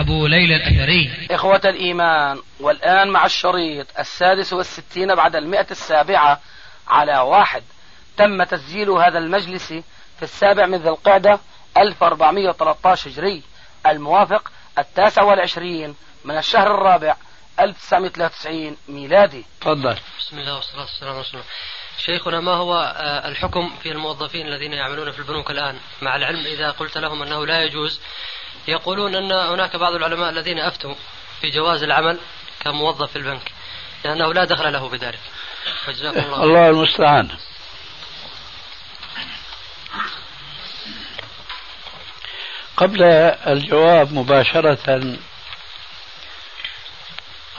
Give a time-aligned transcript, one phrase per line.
[0.00, 1.26] أبو ليلى الأثري.
[1.30, 6.40] إخوة الإيمان والآن مع الشريط السادس والستين بعد المئة السابعة
[6.88, 7.62] على واحد.
[8.16, 9.68] تم تسجيل هذا المجلس
[10.16, 11.40] في السابع من ذي القعدة
[11.78, 13.42] 1413 هجري.
[13.86, 15.94] الموافق التاسع والعشرين
[16.24, 17.16] من الشهر الرابع
[17.60, 19.44] 1993 ميلادي.
[19.60, 19.98] تفضل.
[20.18, 21.50] بسم الله والصلاة والسلام على رسول الله.
[21.98, 26.70] شيخنا ما هو آه، الحكم في الموظفين الذين يعملون في البنوك الآن؟ مع العلم إذا
[26.70, 28.00] قلت لهم أنه لا يجوز
[28.68, 30.94] يقولون أن هناك بعض العلماء الذين أفتوا
[31.40, 32.18] في جواز العمل
[32.60, 33.52] كموظف في البنك
[34.04, 35.20] لأنه لا دخل له بذلك.
[35.84, 37.28] فجزاكم الله الله المستعان.
[42.76, 43.02] قبل
[43.46, 45.16] الجواب مباشرة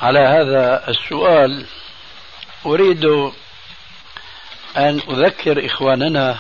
[0.02, 1.66] على هذا السؤال
[2.66, 3.06] أريد
[4.78, 6.38] أن أذكر إخواننا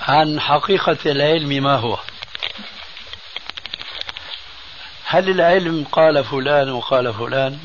[0.00, 1.98] عن حقيقة العلم ما هو.
[5.14, 7.58] هل العلم قال فلان وقال فلان؟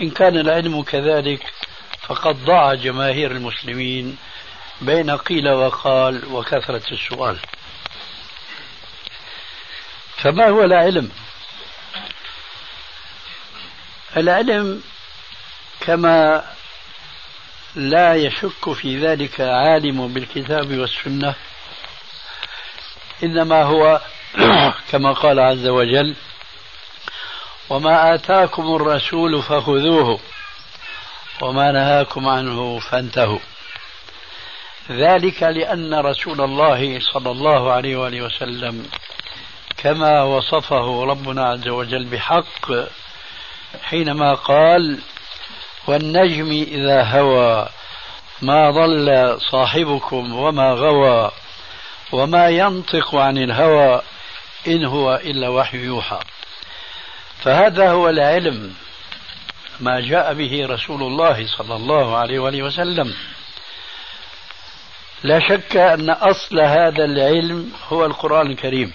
[0.00, 1.52] إن كان العلم كذلك
[2.00, 4.16] فقد ضاع جماهير المسلمين
[4.80, 7.38] بين قيل وقال وكثرة السؤال.
[10.16, 11.10] فما هو العلم؟
[14.16, 14.82] العلم
[15.80, 16.44] كما
[17.74, 21.34] لا يشك في ذلك عالم بالكتاب والسنة
[23.22, 24.00] إنما هو
[24.90, 26.14] كما قال عز وجل
[27.70, 30.20] وما آتاكم الرسول فخذوه
[31.42, 33.38] وما نهاكم عنه فانتهوا.
[34.90, 38.86] ذلك لأن رسول الله صلى الله عليه وآله وسلم
[39.76, 42.72] كما وصفه ربنا عز وجل بحق
[43.82, 44.98] حينما قال
[45.86, 47.68] والنجم إذا هوى
[48.42, 51.30] ما ضل صاحبكم وما غوى
[52.12, 54.02] وما ينطق عن الهوى.
[54.68, 56.20] إن هو إلا وحي يوحى.
[57.42, 58.74] فهذا هو العلم
[59.80, 63.14] ما جاء به رسول الله صلى الله عليه وآله وسلم.
[65.22, 68.92] لا شك أن أصل هذا العلم هو القرآن الكريم.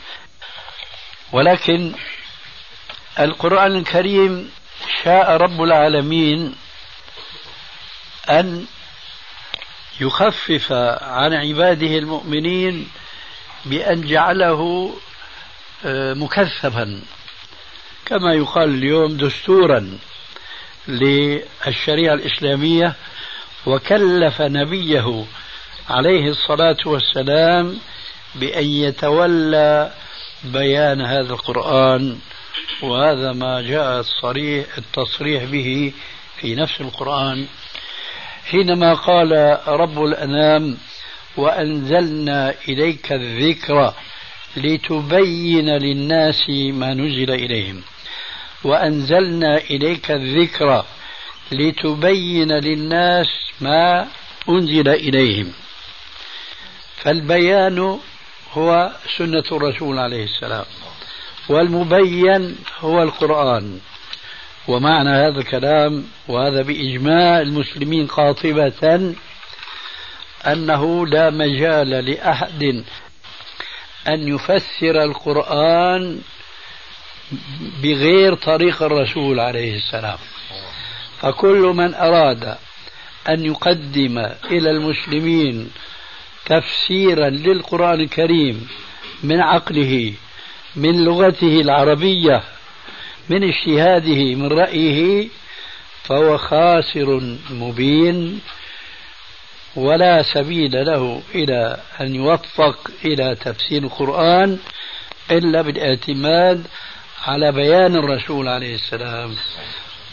[1.32, 1.94] ولكن
[3.20, 4.52] القرآن الكريم
[5.04, 6.56] شاء رب العالمين
[8.30, 8.66] أن
[10.02, 12.90] يخفف عن عباده المؤمنين
[13.66, 14.94] بأن جعله
[16.16, 17.02] مكثفا
[18.06, 19.98] كما يقال اليوم دستورا
[20.88, 22.94] للشريعة الإسلامية
[23.66, 25.26] وكلف نبيه
[25.90, 27.78] عليه الصلاة والسلام
[28.36, 29.94] بأن يتولى
[30.44, 32.18] بيان هذا القرآن
[32.82, 35.94] وهذا ما جاء الصريح التصريح به
[36.38, 37.48] في نفس القرآن.
[38.46, 40.78] حينما قال رب الأنام
[41.38, 43.94] وأنزلنا إليك الذكر
[44.58, 47.82] لتبين للناس ما نزل إليهم.
[48.64, 50.86] وأنزلنا إليك الذكر
[51.52, 53.28] لتبين للناس
[53.62, 54.08] ما
[54.50, 55.52] أنزل إليهم.
[56.96, 58.00] فالبيان
[58.54, 60.66] هو سنة الرسول عليه السلام
[61.50, 63.80] والمبين هو القرآن.
[64.68, 69.14] ومعنى هذا الكلام وهذا بإجماع المسلمين قاطبة
[70.48, 72.84] أنه لا مجال لأحد
[74.08, 76.22] أن يفسر القرآن
[77.84, 80.18] بغير طريق الرسول عليه السلام.
[81.20, 82.58] فكل من أراد
[83.30, 84.18] أن يقدم
[84.52, 85.72] إلى المسلمين
[86.46, 88.68] تفسيرا للقرآن الكريم
[89.24, 90.14] من عقله
[90.76, 92.44] من لغته العربية
[93.30, 95.28] من اجتهاده من رأيه
[96.04, 98.42] فهو خاسر مبين.
[99.76, 104.58] ولا سبيل له إلى أن يوفق إلى تفسير القرآن
[105.32, 106.68] إلا بالاعتماد
[107.28, 109.36] على بيان الرسول عليه السلام.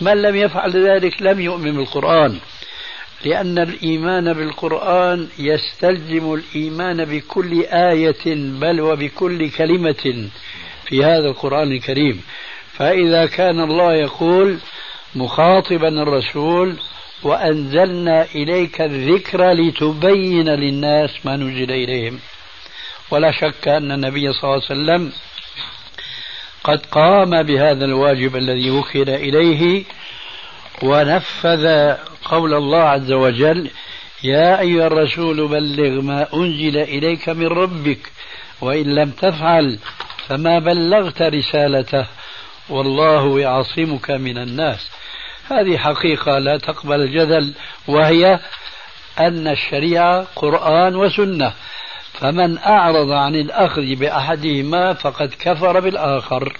[0.00, 2.38] من لم يفعل ذلك لم يؤمن بالقرآن
[3.24, 10.28] لأن الإيمان بالقرآن يستلزم الإيمان بكل آية بل وبكل كلمة
[10.84, 12.22] في هذا القرآن الكريم.
[12.72, 14.58] فإذا كان الله يقول
[15.14, 16.76] مخاطبا الرسول
[17.22, 22.18] وأنزلنا إليك الذكر لتبين للناس ما نزل إليهم.
[23.10, 25.12] ولا شك أن النبي صلى الله عليه وسلم
[26.64, 29.84] قد قام بهذا الواجب الذي وكل إليه
[30.82, 31.94] ونفذ
[32.24, 33.70] قول الله عز وجل
[34.24, 38.12] يا أيها الرسول بلغ ما أنزل إليك من ربك
[38.60, 39.78] وإن لم تفعل
[40.28, 42.06] فما بلغت رسالته
[42.68, 44.90] والله يعصمك من الناس.
[45.52, 47.54] هذه حقيقة لا تقبل الجدل
[47.88, 48.40] وهي
[49.18, 51.52] أن الشريعة قرآن وسنة.
[52.12, 56.56] فمن أعرض عن الأخذ بأحدهما فقد كفر بالآخر.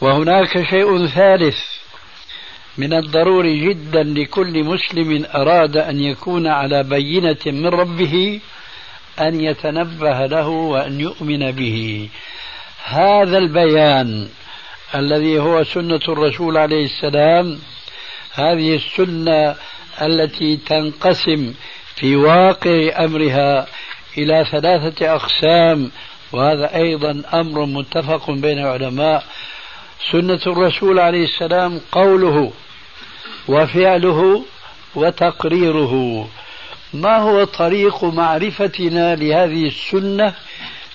[0.00, 1.58] وهناك شيء ثالث.
[2.78, 8.40] من الضروري جدا لكل مسلم أراد أن يكون على بينة من ربه
[9.20, 12.08] أن يتنبه له وأن يؤمن به.
[12.84, 14.28] هذا البيان
[14.94, 17.58] الذي هو سنة الرسول عليه السلام.
[18.32, 19.56] هذه السنة
[20.02, 21.54] التي تنقسم
[21.96, 23.66] في واقع أمرها
[24.18, 25.90] إلى ثلاثة أقسام
[26.32, 29.24] وهذا أيضا أمر متفق بين العلماء.
[30.12, 32.52] سنة الرسول عليه السلام قوله
[33.48, 34.44] وفعله
[34.94, 36.28] وتقريره.
[36.94, 40.34] ما هو طريق معرفتنا لهذه السنة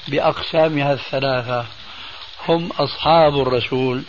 [0.08, 1.79] بأقسامها الثلاثة؟
[2.48, 4.04] هم أصحاب الرسول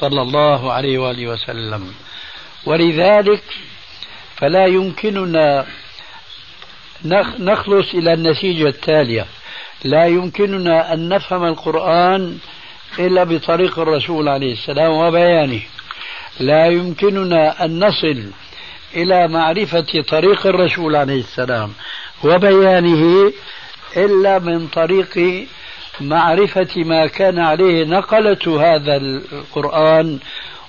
[0.00, 1.94] صلى الله عليه وآله وسلم.
[2.66, 3.42] ولذلك
[4.36, 5.66] فلا يمكننا
[7.38, 9.26] نخلص إلى النتيجة التالية.
[9.84, 12.38] لا يمكننا أن نفهم القرآن
[12.98, 15.62] إلا بطريق الرسول عليه السلام وبيانه.
[16.40, 18.30] لا يمكننا أن نصل
[18.94, 21.72] إلى معرفة طريق الرسول عليه السلام
[22.24, 23.32] وبيانه
[23.96, 25.46] إلا من طريق
[26.00, 30.18] معرفة ما كان عليه نقلة هذا القرآن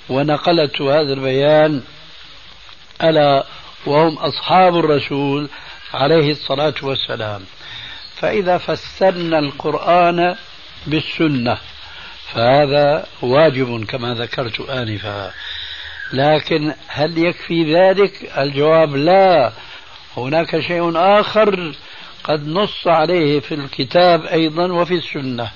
[0.10, 1.81] ونقلة هذا البيان
[3.04, 3.45] ألا
[3.86, 5.50] وهم أصحاب الرسول
[5.94, 7.42] عليه الصلاة والسلام.
[8.16, 10.36] فإذا فسرنا القرآن
[10.88, 11.57] بالسنة
[12.33, 15.31] فهذا واجب كما ذكرت آنفا.
[16.13, 19.51] لكن هل يكفي ذلك؟ الجواب لا.
[20.18, 21.74] هناك شيء آخر
[22.25, 25.51] قد نص عليه في الكتاب أيضا وفي السنة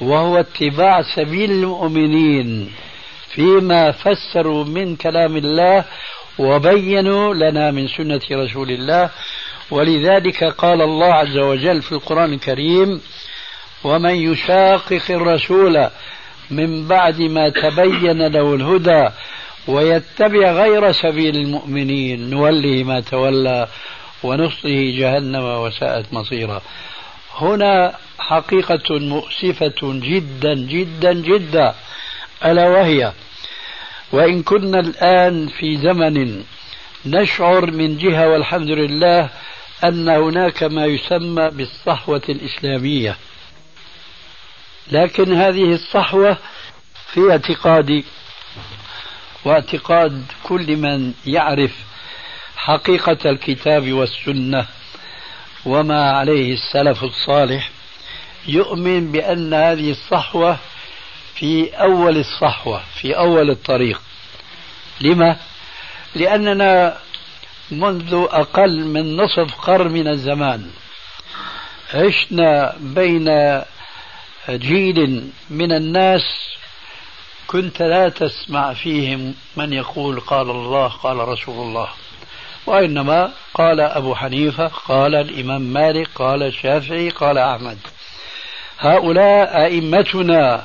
[0.00, 2.72] وهو اتباع سبيل المؤمنين
[3.34, 5.84] فيما فسروا من كلام الله
[6.38, 9.10] وبينوا لنا من سنة رسول الله.
[9.70, 13.00] ولذلك قال الله عز وجل في القرآن الكريم
[13.84, 15.88] ومن يشاقق الرسول
[16.50, 19.08] من بعد ما تبين له الهدى
[19.68, 23.68] ويتبع غير سبيل المؤمنين نوله ما تولى
[24.22, 26.62] ونصله جهنم وساءت مصيرا.
[27.34, 31.74] هنا حقيقة مؤسفة جدا جدا جدا.
[32.44, 33.12] ألا وهي
[34.12, 36.44] وإن كنا الآن في زمن
[37.06, 39.30] نشعر من جهة والحمد لله
[39.84, 43.16] أن هناك ما يسمى بالصحوة الإسلامية.
[44.92, 46.36] لكن هذه الصحوة
[47.12, 48.04] في اعتقادي
[49.44, 51.91] واعتقاد كل من يعرف
[52.64, 54.66] حقيقة الكتاب والسنة
[55.64, 57.70] وما عليه السلف الصالح
[58.46, 60.58] يؤمن بأن هذه الصحوة
[61.34, 64.00] في أول الصحوة في أول الطريق
[65.00, 65.36] لما؟
[66.14, 66.96] لأننا
[67.70, 70.70] منذ أقل من نصف قرن من الزمان
[71.94, 73.28] عشنا بين
[74.48, 76.22] جيل من الناس
[77.46, 81.88] كنت لا تسمع فيهم من يقول قال الله قال رسول الله
[82.66, 87.78] وإنما قال أبو حنيفة قال الإمام مالك قال الشافعي قال أحمد.
[88.78, 90.62] هؤلاء أئمتنا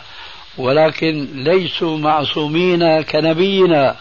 [0.57, 3.95] ولكن ليسوا معصومين كنبينا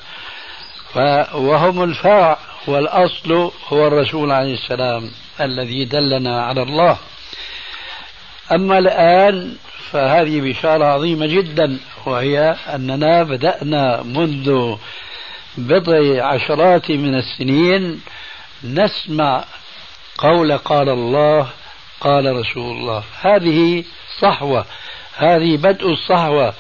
[1.35, 5.11] وهم الفرع والأصل هو الرسول عليه السلام
[5.41, 6.99] الذي دلنا على الله.
[8.53, 9.57] أما الآن
[9.91, 14.77] فهذه بشارة عظيمة جدا وهي أننا بدأنا منذ
[15.59, 18.03] بضع عشرات من السنين
[18.65, 19.45] نسمع
[20.19, 21.49] قول قال الله
[22.01, 23.03] قال رسول الله.
[23.21, 23.85] هذه
[24.19, 24.67] صحوة
[25.17, 26.55] هذه بدء الصحوة.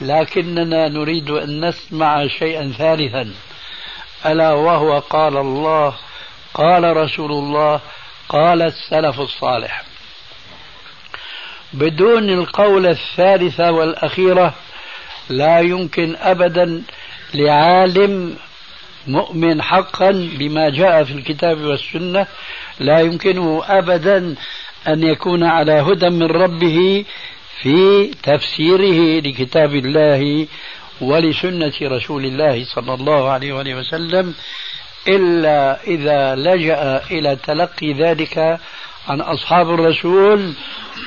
[0.00, 3.34] لكننا نريد أن نسمع شيئا ثالثا.
[4.26, 5.94] ألا وهو قال الله
[6.54, 7.80] قال رسول الله
[8.28, 9.84] قال السلف الصالح.
[11.72, 14.54] بدون القول الثالثة والأخيرة
[15.28, 16.82] لا يمكن أبدا
[17.36, 18.36] لعالم
[19.06, 22.26] مؤمن حقا بما جاء في الكتاب والسنة
[22.80, 24.34] لا يمكنه أبدا
[24.88, 27.04] أن يكون على هدى من ربه
[27.62, 30.46] في تفسيره لكتاب الله
[31.00, 34.34] ولسنة رسول الله صلى الله عليه وآله وسلم
[35.08, 38.58] إلا إذا لجأ إلى تلقي ذلك
[39.08, 40.52] عن أصحاب الرسول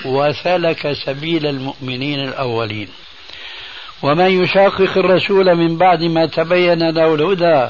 [0.06, 2.88] وسلك سبيل المؤمنين الأولين.
[4.02, 7.70] ومن يشاقق الرسول من بعد ما تبين له الهدى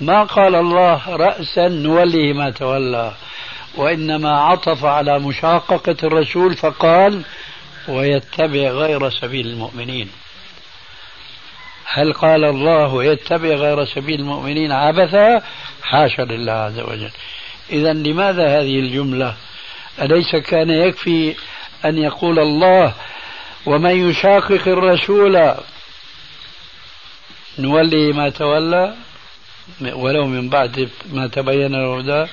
[0.00, 3.12] ما قال الله رأسا نوليه ما تولى.
[3.76, 7.22] وإنما عطف على مشاققة الرسول فقال
[7.88, 10.10] ويتبع غير سبيل المؤمنين
[11.84, 15.42] هل قال الله يتبع غير سبيل المؤمنين عبثا؟
[15.82, 17.10] حاشا لله عز وجل.
[17.70, 19.34] إذا لماذا هذه الجملة؟
[20.02, 21.34] أليس كان يكفي
[21.84, 22.94] أن يقول الله
[23.66, 25.54] ومن يشاقق الرسول
[27.58, 28.94] نولي ما تولى
[29.80, 32.30] ولو من بعد ما تبين الهدى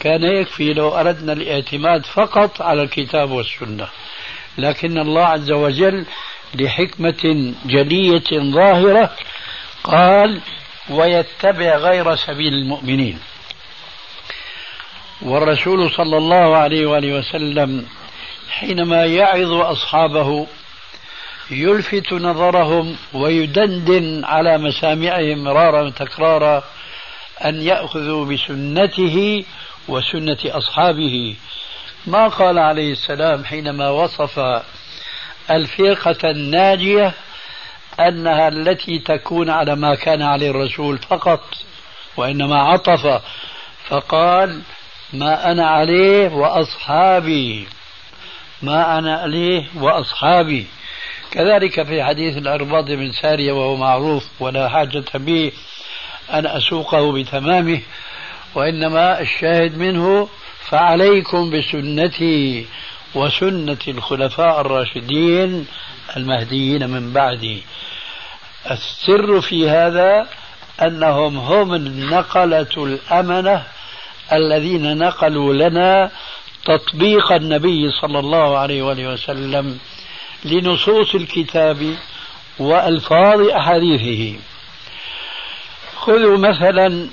[0.00, 3.88] كان يكفي لو أردنا الاعتماد فقط على الكتاب والسنة.
[4.58, 6.06] لكن الله عز وجل
[6.54, 9.16] لحكمة جلية ظاهرة
[9.84, 10.40] قال
[10.90, 13.18] ويتبع غير سبيل المؤمنين
[15.22, 17.86] والرسول صلى الله عليه وآله وسلم
[18.48, 20.46] حينما يعظ أصحابه
[21.50, 26.64] يلفت نظرهم ويدندن على مسامعهم مرارا وتكرارا
[27.44, 29.44] أن يأخذوا بسنته
[29.88, 31.36] وسنة أصحابه.
[32.06, 34.62] ما قال عليه السلام حينما وصف
[35.50, 37.12] الفرقة الناجية
[38.00, 41.44] أنها التي تكون على ما كان عليه الرسول فقط
[42.16, 43.22] وإنما عطف
[43.88, 44.60] فقال
[45.12, 47.68] ما أنا عليه وأصحابي.
[48.62, 50.66] ما أنا عليه وأصحابي.
[51.30, 55.52] كذلك في حديث الأرباض بن سارية وهو معروف ولا حاجة به
[56.32, 57.80] أن أسوقه بتمامه
[58.54, 60.28] وإنما الشاهد منه
[60.68, 62.66] فعليكم بسنتي
[63.14, 65.66] وسنة الخلفاء الراشدين
[66.16, 67.62] المهديين من بعدي.
[68.70, 70.26] السر في هذا
[70.82, 73.62] أنهم هم النقلة الأمنة
[74.32, 76.10] الذين نقلوا لنا
[76.64, 79.78] تطبيق النبي صلى الله عليه وآله وسلم
[80.44, 81.96] لنصوص الكتاب
[82.58, 84.38] وألفاظ أحاديثه.
[85.96, 87.08] خذوا مثلا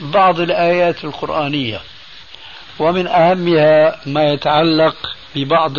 [0.00, 1.80] بعض الآيات القرآنية
[2.78, 4.96] ومن أهمها ما يتعلق
[5.34, 5.72] ببعض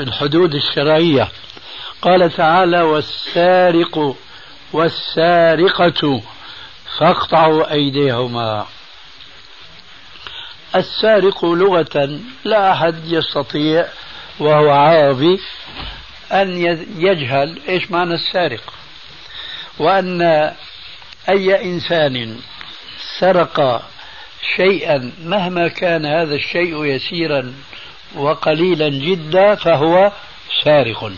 [0.00, 1.28] الحدود الشرعية.
[2.02, 4.16] قال تعالى والسارق
[4.72, 6.22] والسارقة
[6.98, 8.66] فاقطعوا أيديهما.
[10.76, 13.86] السارق لغة لا أحد يستطيع
[14.38, 15.40] وهو عربي
[16.32, 16.56] أن
[16.96, 18.74] يجهل إيش معنى السارق؟
[19.78, 20.22] وأن
[21.28, 22.40] أي إنسان
[23.20, 23.82] سرق
[24.56, 27.54] شيئا مهما كان هذا الشيء يسيرا
[28.14, 30.12] وقليلا جدا فهو
[30.64, 31.12] سارق.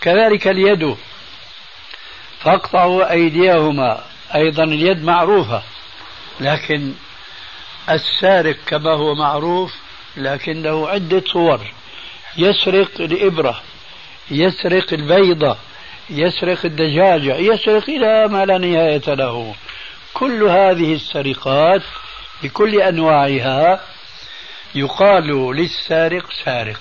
[0.00, 0.96] كذلك اليد
[2.40, 5.62] فاقطعوا أيديهما أيضا اليد معروفة
[6.40, 6.92] لكن
[7.90, 9.74] السارق كما هو معروف
[10.16, 11.60] لكن له عدة صور.
[12.38, 13.60] يسرق الإبرة
[14.30, 15.56] يسرق البيضة
[16.10, 19.54] يسرق الدجاجة يسرق إلى ما لا نهاية له.
[20.14, 21.82] كل هذه السرقات
[22.42, 23.80] بكل أنواعها
[24.74, 26.80] يقال للسارق سارق.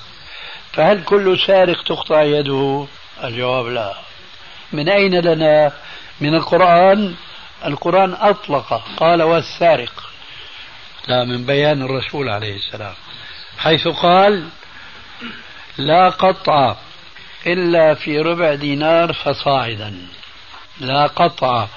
[0.74, 2.88] فهل كل سارق تقطع يده؟
[3.24, 3.94] الجواب لا.
[4.72, 5.72] من أين لنا؟
[6.22, 7.16] من القرآن.
[7.66, 10.05] القرآن أطلق قال والسارق.
[11.08, 12.94] لا من بيان الرسول عليه السلام
[13.58, 14.48] حيث قال
[15.78, 16.76] لا قطع
[17.48, 19.98] إلا في ربع دينار فصاعدا.
[20.80, 21.68] لا قطع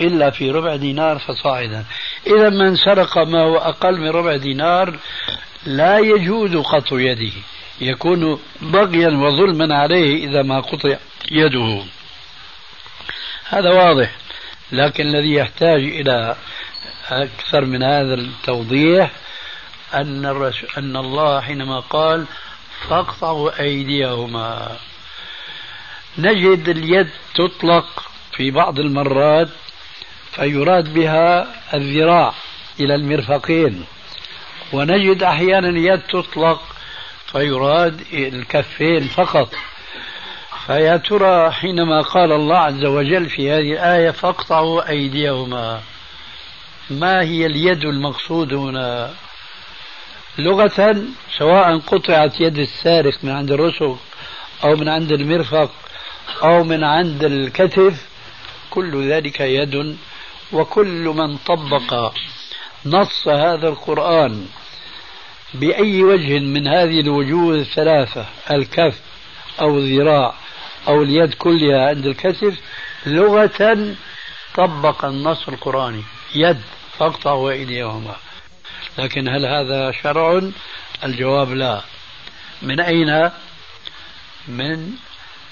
[0.00, 1.84] إلا في ربع دينار فصاعدا.
[2.26, 4.98] إذا من سرق ما هو أقل من ربع دينار
[5.66, 7.32] لا يجوز قطع يده
[7.80, 10.96] يكون بغيا وظلما عليه إذا ما قطع
[11.30, 11.82] يده.
[13.48, 14.10] هذا واضح
[14.72, 16.36] لكن الذي يحتاج إلى
[17.10, 19.10] أكثر من هذا التوضيح
[19.94, 20.24] أن
[20.78, 22.24] أن الله حينما قال
[22.88, 24.76] فاقطعوا أيديهما.
[26.18, 29.48] نجد اليد تطلق في بعض المرات
[30.32, 32.34] فيراد بها الذراع
[32.80, 33.84] إلى المرفقين.
[34.72, 36.62] ونجد أحيانا اليد تطلق
[37.26, 39.54] فيراد الكفين فقط.
[40.66, 45.80] فيا ترى حينما قال الله عز وجل في هذه الآية فاقطعوا أيديهما.
[46.90, 49.14] ما هي اليد المقصود هنا؟
[50.38, 50.96] لغة
[51.38, 53.96] سواء قطعت يد السارق من عند الرسغ
[54.64, 55.70] أو من عند المرفق
[56.42, 58.08] أو من عند الكتف
[58.70, 59.96] كل ذلك يد
[60.52, 62.12] وكل من طبق
[62.86, 64.46] نص هذا القرآن
[65.54, 69.00] بأي وجه من هذه الوجوه الثلاثة الكف
[69.60, 70.34] أو الذراع
[70.88, 72.60] أو اليد كلها عند الكتف
[73.06, 73.94] لغة
[74.54, 76.02] طبق النص القرآني
[76.34, 76.75] يد.
[76.98, 78.16] فاقطعوا أيديهما
[78.98, 80.42] لكن هل هذا شرع؟
[81.04, 81.80] الجواب لا.
[82.62, 83.30] من أين؟
[84.48, 84.92] من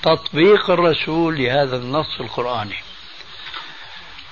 [0.02, 2.76] تطبيق الرسول لهذا النص القرآني.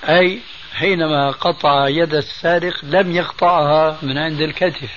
[0.08, 0.40] أي
[0.74, 4.90] حينما قطع يد السارق لم يقطعها من عند الكتف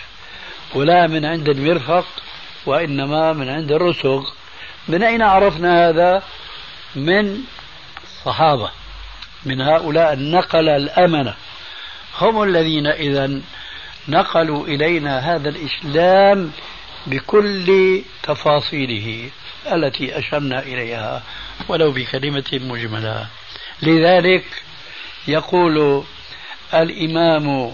[0.75, 2.05] ولا من عند المرفق
[2.65, 4.24] وإنما من عند الرسغ.
[4.88, 6.24] من أين عرفنا هذا؟
[6.95, 7.43] من
[8.03, 8.72] الصحابة
[9.45, 11.36] من هؤلاء النقل الأمنة.
[12.22, 13.41] هم الذين إذا
[14.07, 16.51] نقلوا إلينا هذا الإسلام
[17.07, 19.29] بكل تفاصيله
[19.72, 21.24] التي أشرنا إليها
[21.67, 23.27] ولو بكلمة مجملة.
[23.81, 24.45] لذلك
[25.27, 26.03] يقول
[26.74, 27.72] الإمام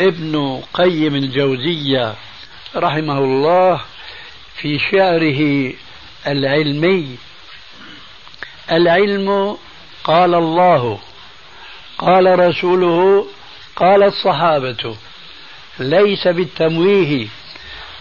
[0.00, 2.14] ابن قيم الجوزية
[2.76, 3.80] رحمه الله
[4.56, 5.72] في شعره
[6.26, 7.16] العلمي
[8.72, 9.58] العلم
[10.04, 10.98] قال الله
[11.98, 13.26] قال رسوله
[13.76, 14.96] قال الصحابة
[15.78, 17.28] ليس بالتمويه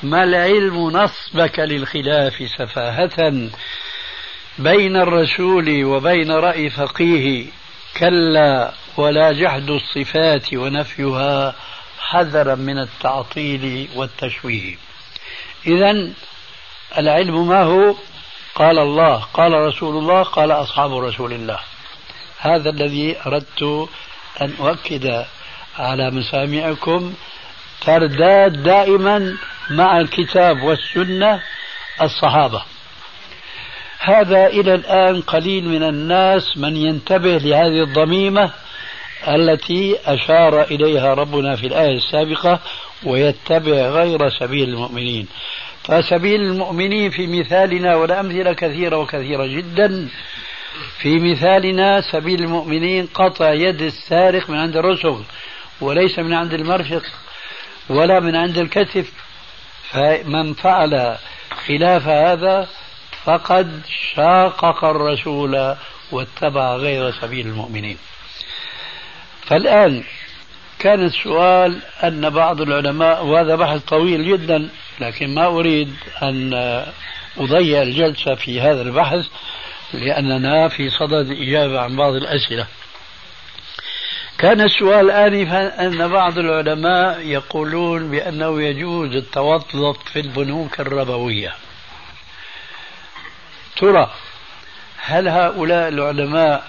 [0.03, 3.49] ما العلم نصبك للخلاف سفاهة
[4.59, 7.45] بين الرسول وبين رأي فقيه؟
[7.97, 11.55] كلا ولا جحد الصفات ونفيها
[11.99, 14.75] حذرا من التعطيل والتشويه.
[15.67, 16.09] إذا
[16.97, 17.95] العلم ما هو؟
[18.55, 21.59] قال الله قال رسول الله قال أصحاب رسول الله.
[22.39, 23.89] هذا الذي أردت
[24.41, 25.25] أن أؤكد
[25.79, 27.13] على مسامعكم
[27.81, 29.37] ترداد دائما
[29.69, 31.41] مع الكتاب والسنة
[32.01, 32.63] الصحابة.
[33.99, 38.51] هذا إلى الآن قليل من الناس من ينتبه لهذه الضميمة
[39.27, 42.59] التي أشار إليها ربنا في الآية السابقة
[43.03, 45.27] ويتبع غير سبيل المؤمنين.
[45.83, 50.09] فسبيل المؤمنين في مثالنا والأمثلة كثيرة وكثيرة جدا.
[50.99, 55.21] في مثالنا سبيل المؤمنين قطع يد السارق من عند الرسغ
[55.81, 57.03] وليس من عند المرفق
[57.89, 59.11] ولا من عند الكتف.
[59.89, 61.17] فمن فعل
[61.67, 62.67] خلاف هذا
[63.23, 63.81] فقد
[64.15, 65.75] شاقق الرسول
[66.11, 67.97] واتبع غير سبيل المؤمنين.
[69.45, 70.03] فالآن
[70.79, 76.53] كان السؤال أن بعض العلماء وهذا بحث طويل جدا لكن ما أريد أن
[77.37, 79.25] أضيع الجلسة في هذا البحث
[79.93, 82.67] لأننا في صدد الإجابة عن بعض الأسئلة.
[84.37, 91.53] كان السؤال آنفا أن بعض العلماء يقولون بأنه يجوز التوظف في البنوك الربوية.
[93.77, 94.11] ترى
[94.97, 96.67] هل هؤلاء العلماء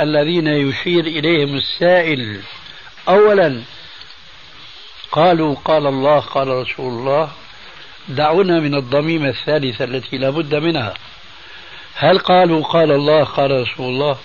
[0.00, 2.40] الذين يشير إليهم السائل
[3.08, 3.62] أولا
[5.12, 7.30] قالوا قال الله قال رسول الله
[8.08, 10.94] دعونا من الضميمة الثالثة التي لا بد منها.
[11.94, 14.18] هل قالوا قال الله قال رسول الله؟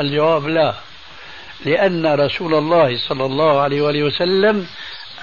[0.00, 0.89] الجواب لا.
[1.64, 4.66] لأن رسول الله صلى الله عليه وآله وسلم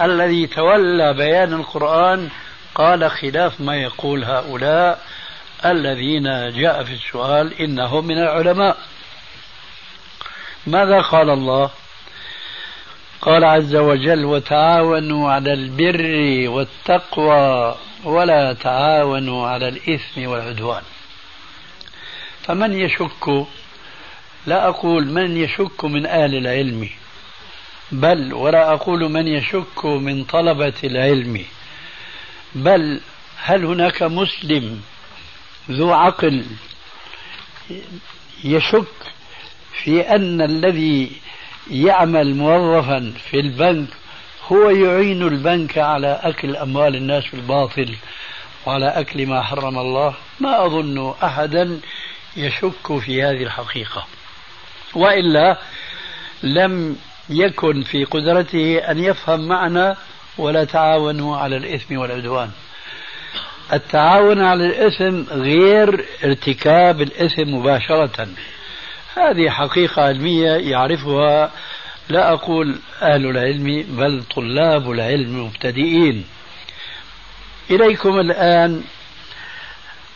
[0.01, 2.29] الذي تولى بيان القرآن
[2.75, 5.01] قال خلاف ما يقول هؤلاء
[5.65, 6.23] الذين
[6.53, 8.77] جاء في السؤال إنهم من العلماء.
[10.67, 11.69] ماذا قال الله؟
[13.21, 20.83] قال عز وجل وتعاونوا على البر والتقوى ولا تعاونوا على الإثم والعدوان
[22.43, 23.45] فمن يشك
[24.47, 26.89] لا أقول من يشك من أهل العلم
[27.91, 31.45] بل ولا أقول من يشك من طلبة العلم
[32.55, 33.01] بل
[33.37, 34.81] هل هناك مسلم
[35.71, 36.45] ذو عقل
[38.43, 38.93] يشك
[39.83, 41.11] في أن الذي
[41.71, 43.87] يعمل موظفا في البنك
[44.51, 47.95] هو يعين البنك على أكل أموال الناس بالباطل
[48.65, 51.79] وعلى أكل ما حرم الله؟ ما أظن أحدا
[52.37, 54.07] يشك في هذه الحقيقة.
[54.97, 55.57] وإلا
[56.43, 56.95] لم
[57.29, 59.95] يكن في قدرته أن يفهم معنى
[60.37, 62.49] ولا تعاونوا على الإثم والعدوان.
[63.73, 68.27] التعاون على الإثم غير ارتكاب الإثم مباشرة.
[69.17, 71.51] هذه حقيقة علمية يعرفها
[72.09, 76.25] لا أقول أهل العلم بل طلاب العلم المبتدئين.
[77.71, 78.83] إليكم الآن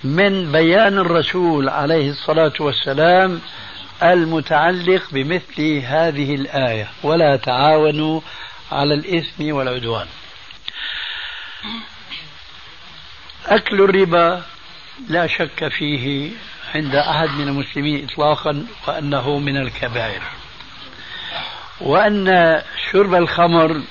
[0.04, 3.42] من بيان الرسول عليه الصلاة والسلام
[4.04, 6.88] المتعلق بمثل هذه الآية.
[7.04, 8.22] ولا تعاونوا
[8.72, 10.08] على الإثم والعدوان.
[13.46, 14.44] أكل الربا
[15.10, 16.32] لا شك فيه
[16.76, 20.22] عند أحد من المسلمين إطلاقا وأنه من الكبائر.
[21.82, 22.62] وأن
[22.92, 23.82] شرب الخمر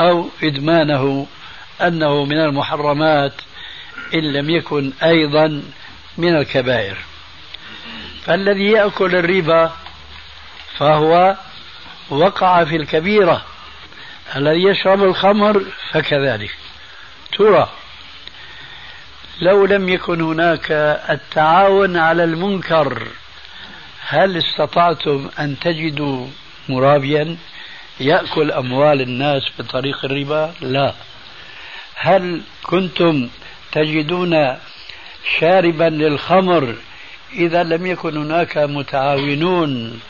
[0.00, 1.26] أو إدمانه
[1.80, 3.34] أنه من المحرمات
[4.14, 5.62] إن لم يكن أيضا
[6.18, 6.96] من الكبائر.
[8.30, 9.72] فالذي يأكل الربا
[10.78, 11.36] فهو
[12.10, 13.44] وقع في الكبيرة.
[14.36, 16.54] الذي يشرب الخمر فكذلك.
[17.38, 17.68] ترى
[19.40, 20.70] لو لم يكن هناك
[21.10, 23.08] التعاون على المنكر
[24.08, 26.26] هل استطعتم أن تجدوا
[26.68, 27.36] مرابيا
[28.00, 30.94] يأكل أموال الناس بطريق الربا؟ لا.
[31.94, 33.28] هل كنتم
[33.72, 34.56] تجدون
[35.38, 36.76] شاربا للخمر
[37.32, 40.00] إذا لم يكن هناك متعاونون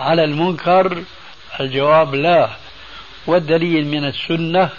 [0.00, 1.02] على المنكر
[1.60, 2.50] الجواب لا.
[3.26, 4.70] والدليل من السنة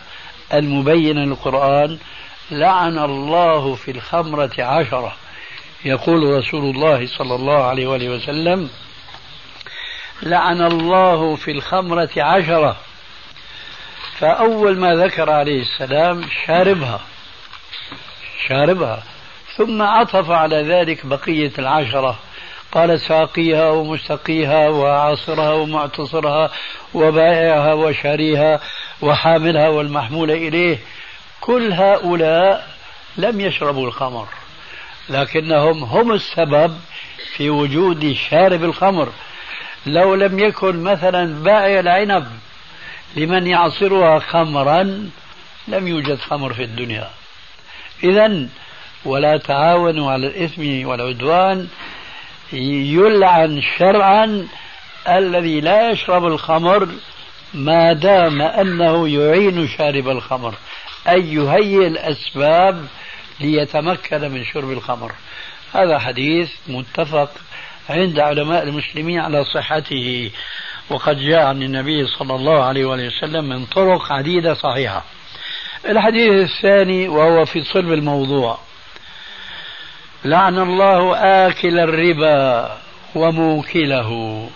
[0.53, 1.97] المبينة للقرآن
[2.51, 5.15] لعن الله في الخمرة عشرة.
[5.85, 8.69] يقول رسول الله صلى الله عليه وآله وسلم
[10.23, 12.77] لعن الله في الخمرة عشرة.
[14.17, 17.01] فأول ما ذكر عليه السلام شاربها.
[18.47, 19.03] شاربها.
[19.59, 22.19] ثم عطف على ذلك بقية العشرة.
[22.71, 26.51] قال ساقيها ومستقيها وعاصرها ومعتصرها
[26.93, 28.59] وبائعها وشاريها
[29.01, 30.77] وحاملها والمحمول إليه.
[31.41, 32.67] كل هؤلاء
[33.17, 34.27] لم يشربوا الخمر
[35.09, 36.77] لكنهم هم السبب
[37.35, 39.09] في وجود شارب الخمر.
[39.85, 42.27] لو لم يكن مثلا بائع العنب
[43.15, 45.09] لمن يعصرها خمرا
[45.67, 47.09] لم يوجد خمر في الدنيا.
[48.03, 48.47] إذا
[49.05, 51.67] ولا تعاونوا على الإثم والعدوان
[52.53, 54.47] يلعن شرعا
[55.07, 56.87] الذي لا يشرب الخمر
[57.53, 60.55] ما دام أنه يعين شارب الخمر.
[61.09, 62.85] أي يهيئ الأسباب
[63.39, 65.11] ليتمكن من شرب الخمر.
[65.73, 67.31] هذا حديث متفق
[67.89, 70.31] عند علماء المسلمين على صحته.
[70.89, 75.03] وقد جاء عن النبي صلى الله عليه وسلم من طرق عديدة صحيحة.
[75.89, 78.68] الحديث الثاني وهو في صلب الموضوع.
[80.25, 82.71] لعن الله آكل الربا
[83.15, 84.49] وموكله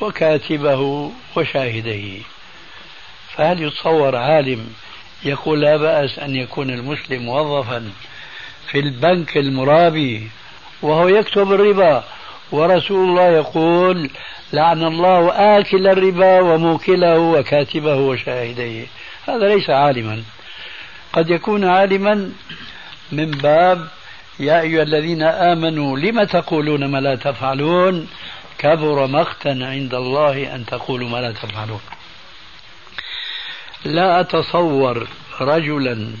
[0.00, 2.20] وكاتبه وشاهديه
[3.36, 4.66] فهل يتصور عالم
[5.24, 7.90] يقول لا بأس أن يكون المسلم موظفا
[8.70, 10.28] في البنك المرابي
[10.82, 12.04] وهو يكتب الربا
[12.52, 14.10] ورسول الله يقول
[14.52, 18.86] لعن الله آكل الربا وموكله وكاتبه وشاهديه
[19.28, 20.22] هذا ليس عالما.
[21.12, 22.32] قد يكون عالما
[23.12, 23.88] من باب
[24.40, 28.08] يا أيها الذين آمنوا لم تقولون ما لا تفعلون؟
[28.58, 31.80] كبر مقتا عند الله أن تقولوا ما لا تفعلون.
[33.84, 35.08] لا أتصور
[35.40, 36.12] رجلا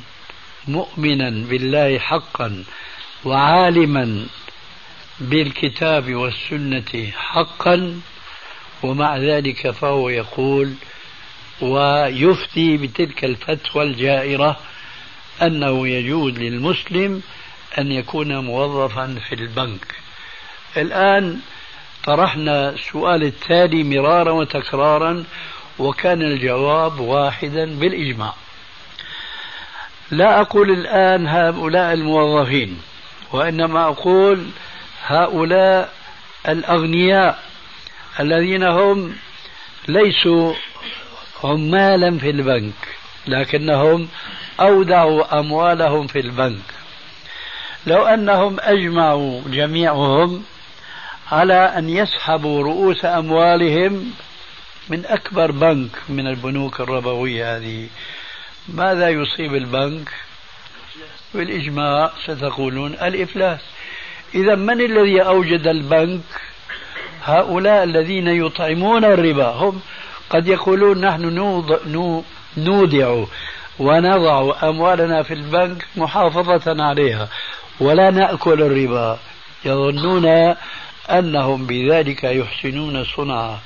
[0.68, 2.64] مؤمنا بالله حقا
[3.24, 4.26] وعالما
[5.20, 8.00] بالكتاب والسنة حقا
[8.82, 10.74] ومع ذلك فهو يقول
[11.60, 14.56] ويفتي بتلك الفتوى الجائرة
[15.42, 17.22] أنه يجوز للمسلم
[17.78, 19.94] أن يكون موظفا في البنك.
[20.76, 21.40] الآن
[22.04, 25.24] طرحنا السؤال التالي مرارا وتكرارا
[25.78, 28.34] وكان الجواب واحدا بالإجماع.
[30.10, 32.80] لا أقول الآن هؤلاء الموظفين
[33.32, 34.46] وإنما أقول
[35.06, 35.92] هؤلاء
[36.48, 37.42] الأغنياء
[38.20, 39.16] الذين هم
[39.88, 40.54] ليسوا
[41.44, 44.08] عمالا في البنك لكنهم
[44.60, 46.77] أودعوا أموالهم في البنك.
[47.86, 50.42] لو أنهم أجمعوا جميعهم
[51.32, 54.12] على أن يسحبوا رؤوس أموالهم
[54.88, 57.88] من أكبر بنك من البنوك الربوية هذه.
[58.68, 60.08] ماذا يصيب البنك؟
[61.34, 63.60] بالإجماع ستقولون الإفلاس.
[64.34, 66.20] إذا من الذي أوجد البنك؟
[67.24, 69.48] هؤلاء الذين يطعمون الربا.
[69.48, 69.80] هم
[70.30, 71.22] قد يقولون نحن
[72.56, 73.24] نودع
[73.78, 77.28] ونضع أموالنا في البنك محافظة عليها.
[77.80, 79.18] ولا نأكل الربا.
[79.64, 80.54] يظنون
[81.10, 83.58] أنهم بذلك يحسنون صنعا.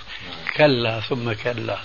[0.57, 1.79] كلا ثم كلا.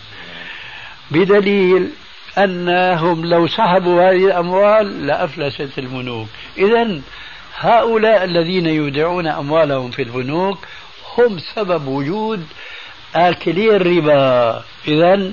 [1.12, 1.90] بدليل
[2.38, 7.02] أنهم لو سحبوا هذه الأموال لأفلست البنوك إذا
[7.60, 10.60] هؤلاء الذين يودعون أموالهم في البنوك
[11.18, 12.48] هم سبب وجود
[13.16, 14.64] آكلي الربا.
[14.88, 15.32] إذا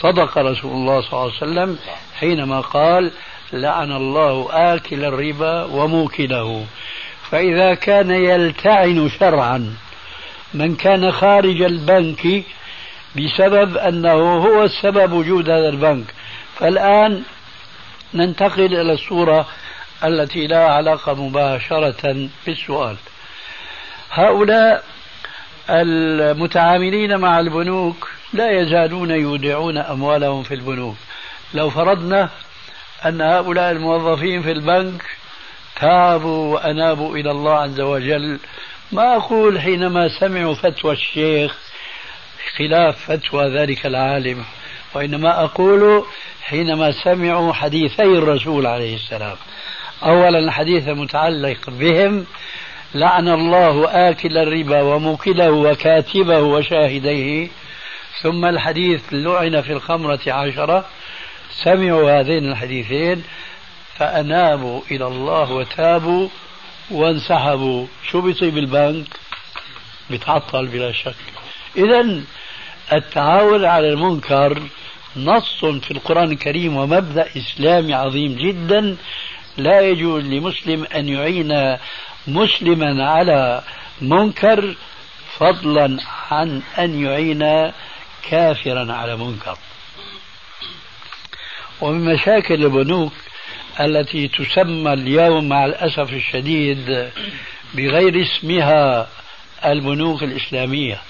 [0.00, 1.78] صدق رسول الله صلى الله عليه وسلم
[2.20, 3.10] حينما قال
[3.52, 6.66] لعن الله آكل الربا وموكله.
[7.30, 9.76] فإذا كان يلتعن شرعا
[10.54, 12.44] من كان خارج البنك
[13.16, 16.14] بسبب أنه هو السبب وجود هذا البنك.
[16.58, 17.22] فالآن
[18.14, 19.46] ننتقل إلى الصورة
[20.04, 22.96] التي لا علاقة مباشرة بالسؤال.
[24.10, 24.84] هؤلاء
[25.70, 30.96] المتعاملين مع البنوك لا يزالون يودعون أموالهم في البنوك.
[31.54, 32.28] لو فرضنا
[33.06, 35.02] أن هؤلاء الموظفين في البنك
[35.80, 38.38] تابوا وأنابوا إلى الله عز وجل.
[38.92, 41.58] ما أقول حينما سمعوا فتوى الشيخ
[42.58, 44.44] خلاف فتوى ذلك العالم
[44.94, 46.04] وإنما أقول
[46.42, 49.36] حينما سمعوا حديثي الرسول عليه السلام.
[50.04, 52.26] أولا الحديث المتعلق بهم
[52.94, 57.48] لعن الله آكل الربا وموكله وكاتبه وشاهديه
[58.22, 60.84] ثم الحديث لعن في الخمرة عشرة
[61.64, 63.22] سمعوا هذين الحديثين
[63.94, 66.28] فأنابوا إلى الله وتابوا
[66.90, 67.86] وانسحبوا.
[68.10, 69.06] شو بيصيب البنك
[70.10, 71.14] بيتعطل بلا شك.
[71.76, 72.20] إذا
[72.92, 74.62] التعاون على المنكر
[75.16, 78.96] نص في القرآن الكريم ومبدأ إسلامي عظيم جدا.
[79.56, 81.76] لا يجوز لمسلم أن يعين
[82.26, 83.62] مسلما على
[84.00, 84.74] منكر
[85.38, 85.98] فضلا
[86.30, 87.72] عن أن يعين
[88.30, 89.58] كافرا على منكر.
[91.82, 93.12] ومن مشاكل البنوك
[93.80, 97.10] التي تسمى اليوم مع الأسف الشديد
[97.74, 99.08] بغير اسمها
[99.64, 101.00] البنوك الإسلامية.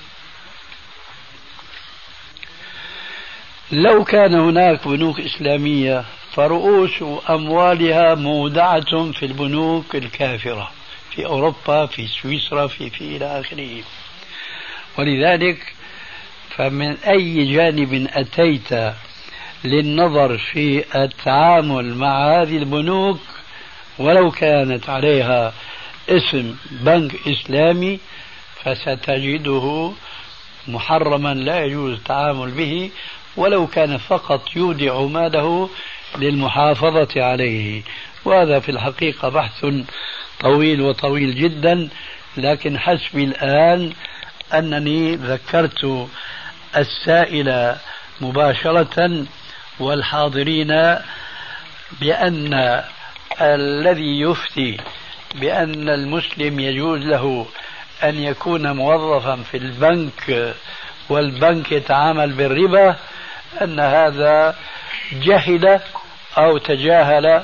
[3.72, 10.70] لو كان هناك بنوك إسلامية فرؤوس أموالها مودعة في البنوك الكافرة
[11.10, 13.82] في أوروبا في سويسرا في في إلى آخره.
[14.98, 15.74] ولذلك
[16.56, 18.94] فمن أي جانب أتيت
[19.64, 23.20] للنظر في التعامل مع هذه البنوك
[23.98, 25.52] ولو كانت عليها
[26.08, 27.98] اسم بنك إسلامي
[28.62, 29.92] فستجده
[30.68, 32.90] محرما لا يجوز التعامل به
[33.36, 35.68] ولو كان فقط يودع ماله
[36.18, 37.82] للمحافظة عليه.
[38.24, 39.66] وهذا في الحقيقة بحث
[40.40, 41.88] طويل وطويل جدا
[42.36, 43.92] لكن حسبي الآن
[44.54, 46.08] أنني ذكرت
[46.76, 47.76] السائل
[48.20, 49.26] مباشرة
[49.80, 50.98] والحاضرين
[52.00, 52.82] بأن
[53.40, 54.76] الذي يفتي
[55.34, 57.46] بأن المسلم يجوز له
[58.02, 60.54] أن يكون موظفا في البنك
[61.08, 62.96] والبنك يتعامل بالربا
[63.62, 64.56] أن هذا
[65.12, 65.80] جهل
[66.38, 67.42] أو تجاهل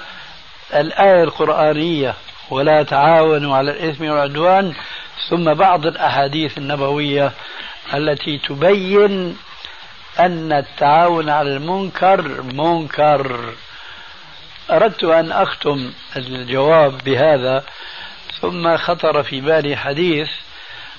[0.75, 2.14] الآية القرآنية
[2.51, 4.75] ولا تعاونوا على الإثم والعدوان
[5.31, 7.33] ثم بعض الأحاديث النبوية
[7.95, 9.37] التي تبين
[10.20, 13.54] أن التعاون على المنكر منكر.
[14.70, 17.64] أردت أن أختم الجواب بهذا
[18.40, 20.28] ثم خطر في بالي حديث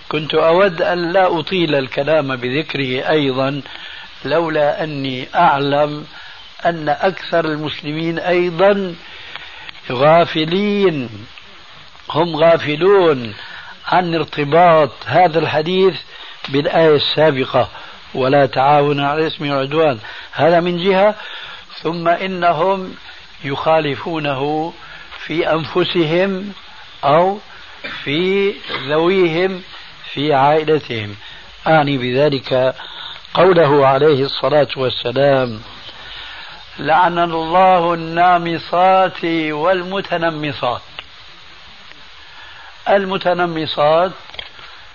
[0.10, 3.62] كنت أود أن لا أطيل الكلام بذكره أيضا
[4.26, 6.06] لولا أني أعلم
[6.66, 8.96] أن أكثر المسلمين أيضا
[9.92, 11.10] غافلين.
[12.10, 13.34] هم غافلون
[13.88, 15.96] عن ارتباط هذا الحديث
[16.50, 17.70] بالآية السابقة.
[18.14, 20.00] ولا تعاون على الإثم والعدوان.
[20.32, 21.16] هذا من جهة.
[21.82, 22.96] ثم إنهم
[23.44, 24.74] يخالفونه
[25.26, 26.54] في أنفسهم
[27.04, 27.40] أو
[28.04, 28.54] في
[28.90, 29.62] ذويهم
[30.14, 31.16] في عائلتهم.
[31.68, 32.76] أعني بذلك
[33.34, 35.62] قوله عليه الصلاة والسلام
[36.80, 40.82] لعن الله النامصات والمتنمصات.
[42.90, 44.12] المتنمصات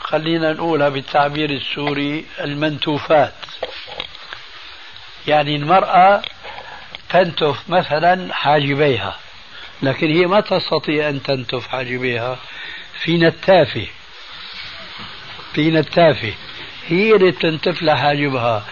[0.05, 3.35] خلينا نقولها بالتعبير السوري المنتوفات.
[5.27, 6.23] يعني المرأة
[7.11, 9.17] تنتف مثلا حاجبيها
[9.83, 12.39] لكن هي ما تستطيع أن تنتف حاجبيها.
[13.01, 13.87] في نتافة
[15.55, 16.33] في نتافة
[16.89, 18.65] هي اللي تنتف لها حاجبها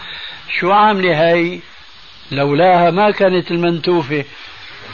[0.58, 1.60] شو عاملة هي؟
[2.30, 4.24] لولاها ما كانت المنتوفة.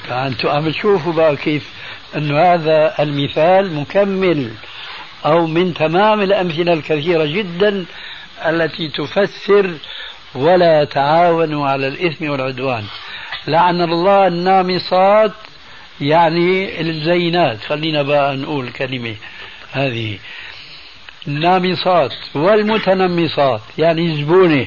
[0.09, 1.70] فأنتم عم تشوفوا بقى كيف
[2.16, 4.53] أنه هذا المثال مكمل.
[5.27, 7.85] أو من تمام الأمثلة الكثيرة جدا
[8.47, 9.75] التي تفسر
[10.35, 12.85] ولا تعاونوا على الإثم والعدوان.
[13.47, 15.33] لعن الله النامصات
[16.01, 17.61] يعني الزينات.
[17.61, 19.17] خلينا بقى نقول كلمة
[19.73, 20.19] هذه.
[21.29, 24.67] النامصات والمتنمصات يعني زبونة.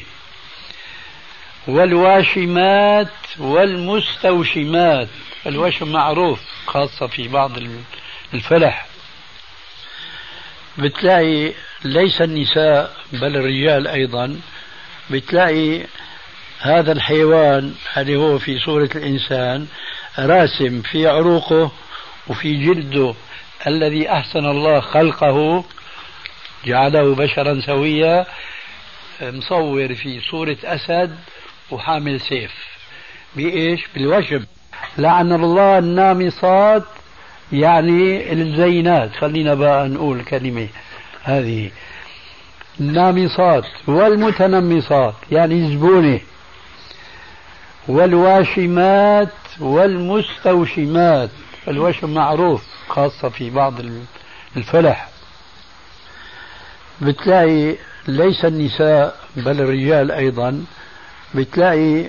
[1.67, 3.07] والواشمات
[3.39, 5.07] والمستوشمات.
[5.45, 7.51] الوشم معروف خاصة في بعض
[8.33, 8.90] الفلح.
[10.81, 11.53] بتلاقي
[11.85, 14.39] ليس النساء بل الرجال أيضا.
[15.09, 15.81] بتلاقي
[16.59, 19.67] هذا الحيوان اللي هو في صورة الإنسان
[20.19, 21.71] راسم في عروقه
[22.27, 23.13] وفي جلده
[23.67, 25.65] الذي أحسن الله خلقه
[26.65, 28.25] جعله بشرا سويا
[29.21, 31.15] مصور في صورة أسد
[31.71, 32.51] وحامل سيف.
[33.35, 34.45] بإيش؟ بالوشم
[34.97, 36.83] لعن الله النامصات
[37.53, 40.67] يعني الزينات خلينا بقى نقول كلمة
[41.23, 41.71] هذه.
[42.79, 46.19] النامصات والمتنمصات يعني زبونة
[47.87, 51.29] والواشمات والمستوشمات.
[51.67, 53.73] الوشم معروف خاصة في بعض
[54.57, 55.09] الفلح.
[57.01, 57.75] بتلاقي
[58.07, 60.65] ليس النساء بل الرجال أيضا.
[61.35, 62.05] بتلاقي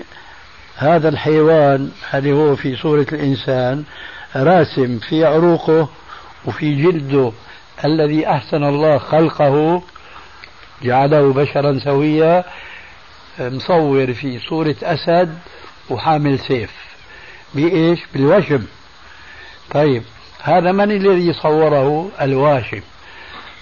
[0.77, 3.83] هذا الحيوان اللي هو في صورة الإنسان
[4.35, 5.89] راسم في عروقه
[6.45, 7.31] وفي جلده
[7.85, 9.81] الذي أحسن الله خلقه
[10.83, 12.43] جعله بشرا سويا
[13.39, 15.37] مصور في صورة أسد
[15.89, 16.71] وحامل سيف.
[17.55, 18.63] بإيش؟ بالوشم.
[19.71, 20.03] طيب
[20.41, 22.81] هذا من الذي صوره؟ الواشم.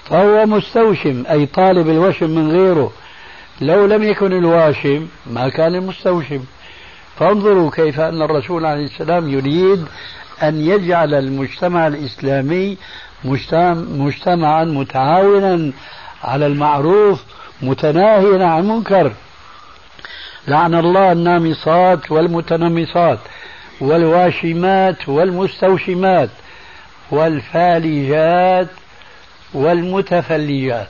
[0.05, 2.91] فهو مستوشم أي طالب الوشم من غيره.
[3.61, 6.43] لو لم يكن الواشم ما كان المستوشم.
[7.19, 9.85] فانظروا كيف أن الرسول عليه السلام يريد
[10.43, 12.77] أن يجعل المجتمع الإسلامي
[13.23, 15.71] مجتمعا متعاونا
[16.23, 17.23] على المعروف
[17.61, 19.11] متناهيا عن المنكر.
[20.47, 23.19] لعن الله النامصات والمتنمصات
[23.81, 26.29] والواشمات والمستوشمات
[27.11, 28.67] والفالجات
[29.53, 30.87] والمتفلجات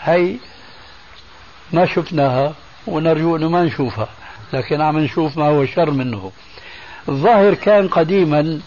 [0.00, 0.36] هي
[1.72, 2.54] ما شفناها
[2.86, 4.08] ونرجو إنه ما نشوفها
[4.52, 6.32] لكن عم نشوف ما هو شر منه.
[7.08, 8.60] الظاهر كان قديما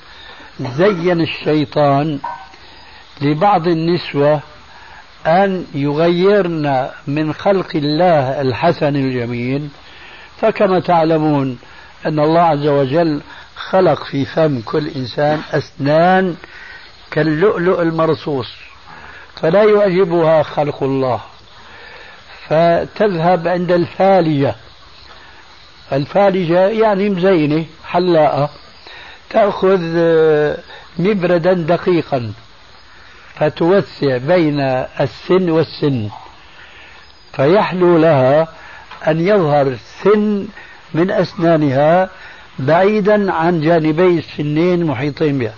[0.60, 2.20] زين الشيطان
[3.22, 4.40] لبعض النسوة
[5.26, 9.70] أن يغيرن من خلق الله الحسن الجميل.
[10.42, 11.60] فكما تعلمون
[12.06, 13.22] أن الله عز وجل
[13.56, 16.36] خلق في فم كل إنسان أسنان
[17.12, 18.48] كاللؤلؤ المرصوص
[19.36, 21.22] فلا يعجبها خلق الله.
[22.48, 24.56] فتذهب عند الفالجة
[25.92, 28.50] الفالجة يعني مزينة حلاقة.
[29.36, 29.82] تأخذ
[31.00, 32.34] مبردا دقيقا
[33.36, 34.60] فتوسع بين
[35.00, 36.10] السن والسن.
[37.34, 38.48] فيحلو لها
[39.08, 40.48] أن يظهر سن
[40.94, 42.10] من أسنانها
[42.60, 45.54] بعيدا عن جانبي السنين محيطين بها.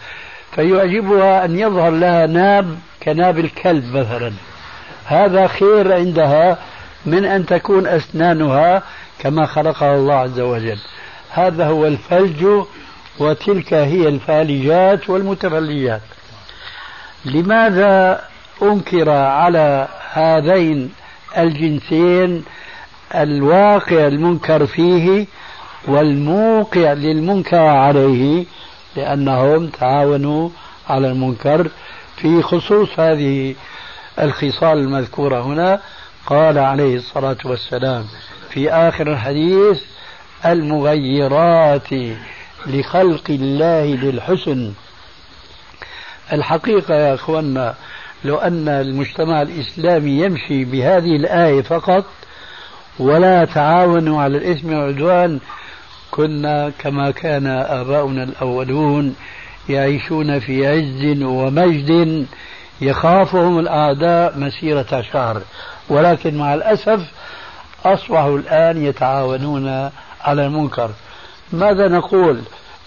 [0.51, 4.31] فيعجبها أن يظهر لها ناب كناب الكلب مثلا.
[5.05, 6.57] هذا خير عندها
[7.05, 8.83] من أن تكون أسنانها
[9.19, 10.79] كما خلقها الله عز وجل.
[11.31, 12.45] هذا هو الفلج
[13.19, 16.01] وتلك هي الفالجات والمتفلجات
[17.25, 18.21] لماذا
[18.61, 20.93] أنكر على هذين
[21.37, 22.43] الجنسين
[23.15, 25.25] الواقع المنكر فيه
[25.87, 28.45] والموقع للمنكر عليه؟
[28.95, 30.49] لأنهم تعاونوا
[30.89, 31.69] على المنكر
[32.15, 33.55] في خصوص هذه
[34.19, 35.79] الخصال المذكورة هنا.
[36.25, 38.05] قال عليه الصلاة والسلام
[38.49, 39.81] في آخر الحديث
[40.45, 41.89] المغيرات.
[42.65, 44.73] لخلق الله للحسن
[46.33, 47.75] الحقيقة يا أخوانا
[48.25, 52.05] لو أن المجتمع الإسلامي يمشي بهذه الآية فقط
[52.99, 55.39] ولا تعاونوا على الإثم والعدوان
[56.11, 59.15] كنا كما كان آباؤنا الأولون
[59.69, 62.25] يعيشون في عز ومجد
[62.81, 65.41] يخافهم الأعداء مسيرة شهر.
[65.89, 67.01] ولكن مع الأسف
[67.85, 69.67] أصبحوا الآن يتعاونون
[70.21, 70.89] على المنكر.
[71.51, 72.41] ماذا نقول؟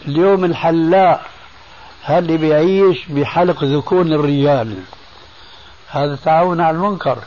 [0.08, 1.22] اليوم الحلاق
[2.10, 4.74] اللي بيعيش بحلق ذكون الرجال؟
[5.88, 7.18] هذا تعاون على المنكر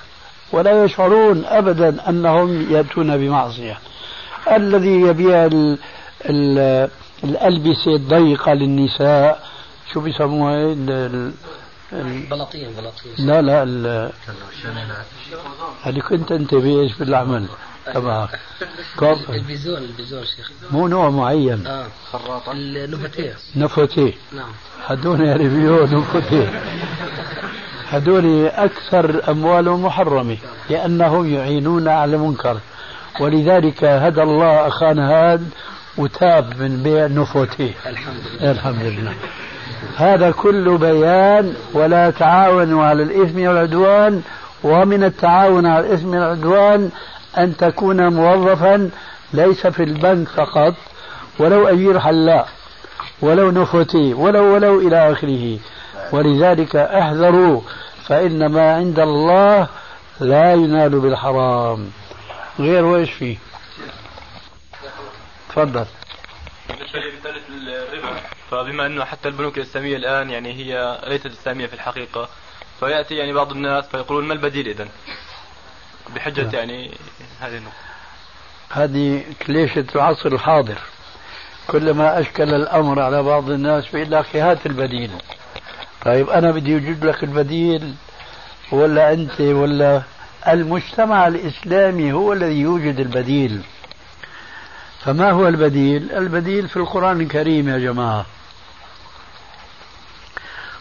[0.51, 3.79] ولا يشعرون أبدا أنهم يأتون بمعصية.
[4.51, 5.77] الذي يبيع ال
[6.25, 6.89] ال
[7.23, 9.47] الألبسة الضيقة للنساء
[9.93, 10.75] شو بيسموها؟
[11.93, 14.11] البلاطين بلاطين لا لا
[15.83, 17.45] هذه كنت أنت بإيش بالعمل؟
[17.93, 18.39] تبعك
[19.29, 20.51] البيزون البيزون شيخ.
[20.71, 21.67] مو نوع معين.
[21.67, 21.87] آه.
[22.11, 22.51] خراطة.
[22.51, 24.49] النوفتيه نوفتيه نعم.
[24.85, 26.61] هدول ريفيو نوفتيه
[27.89, 30.37] هدول أكثر اموالهم محرمة
[30.69, 32.57] لأنهم يعينون على المنكر
[33.19, 35.49] ولذلك هدى الله اخانا هاد
[35.97, 37.73] وتاب من بيع نفوتية.
[37.85, 38.51] الحمد لله.
[38.51, 39.13] الحمد لله.
[39.97, 44.21] هذا كله بيان ولا تعاونوا على الإثم والعدوان
[44.63, 46.89] ومن التعاون على الإثم والعدوان
[47.37, 48.89] أن تكون موظفا
[49.33, 50.73] ليس في البنك فقط
[51.39, 52.47] ولو أجير حلاق
[53.21, 55.59] ولو نفوتي ولو ولو إلى آخره.
[56.11, 57.61] ولذلك أحذروا
[58.05, 59.67] فإن ما عند الله
[60.19, 61.91] لا ينال بالحرام.
[62.59, 63.37] غير وإيش فيه؟
[65.49, 65.85] تفضل.
[68.51, 72.29] فبما أنه حتى البنوك الإسلامية الآن يعني هي ليست إسلامية في الحقيقة
[72.79, 74.87] فيأتي يعني بعض الناس فيقولون ما البديل اذا؟
[76.15, 76.53] بحجة نعم.
[76.53, 76.91] يعني
[77.39, 77.75] هذه النقطة.
[78.69, 80.77] هذه كليشة العصر الحاضر.
[81.67, 85.11] كلما أشكل الأمر على بعض الناس بيقول لك هات البديل.
[86.05, 87.93] طيب أنا بدي أجيب لك البديل
[88.71, 90.01] ولا أنت ولا
[90.47, 93.61] المجتمع الإسلامي هو الذي يوجد البديل.
[95.05, 98.25] فما هو البديل؟ البديل في القرآن الكريم يا جماعة.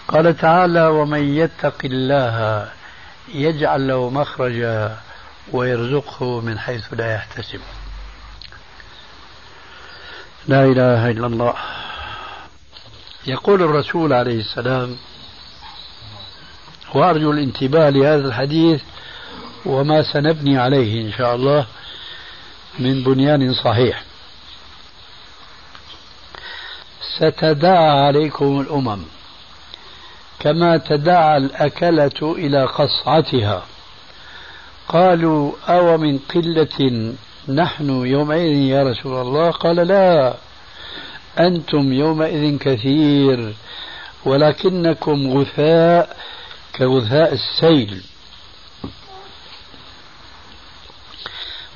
[0.08, 2.68] قال تعالى ومن يتق الله
[3.34, 4.96] يجعل له مخرجا
[5.52, 7.60] ويرزقه من حيث لا يحتسب.
[10.46, 11.54] لا إله إلا الله.
[13.26, 14.96] يقول الرسول عليه السلام
[16.94, 18.82] وأرجو الانتباه لهذا الحديث
[19.66, 21.66] وما سنبني عليه إن شاء الله
[22.78, 24.02] من بنيان صحيح.
[27.16, 29.02] ستداعى عليكم الأمم
[30.38, 33.66] كما تداعى الأكلة إلى قصعتها.
[34.92, 37.12] قالوا أو من قلة
[37.48, 40.34] نحن يومئذ يا رسول الله؟ قال لا
[41.38, 43.54] أنتم يومئذ كثير
[44.24, 46.16] ولكنكم غثاء
[46.76, 48.02] كغثاء السيل.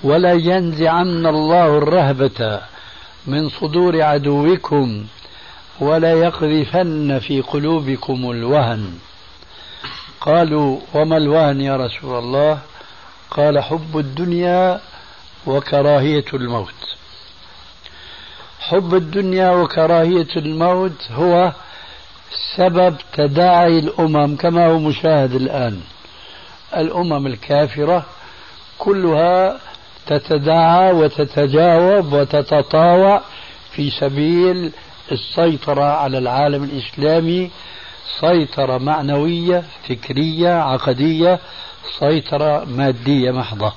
[0.02, 2.60] ولا ينزعن الله الرهبة
[3.26, 5.04] من صدور عدوكم
[5.80, 8.98] ولا يقذفن في قلوبكم الوهن.
[10.20, 12.58] قالوا وما الوهن يا رسول الله؟
[13.30, 14.80] قال حب الدنيا
[15.46, 16.96] وكراهية الموت.
[18.60, 21.52] حب الدنيا وكراهية الموت هو
[22.56, 25.80] سبب تداعي الأمم كما هو مشاهد الآن.
[26.76, 28.06] الأمم الكافرة
[28.78, 29.58] كلها
[30.06, 33.22] تتداعى وتتجاوب وتتطاوع
[33.70, 34.72] في سبيل
[35.12, 37.50] السيطرة على العالم الإسلامي
[38.20, 41.40] سيطرة معنوية فكرية عقدية
[41.98, 43.72] سيطرة مادية محضة.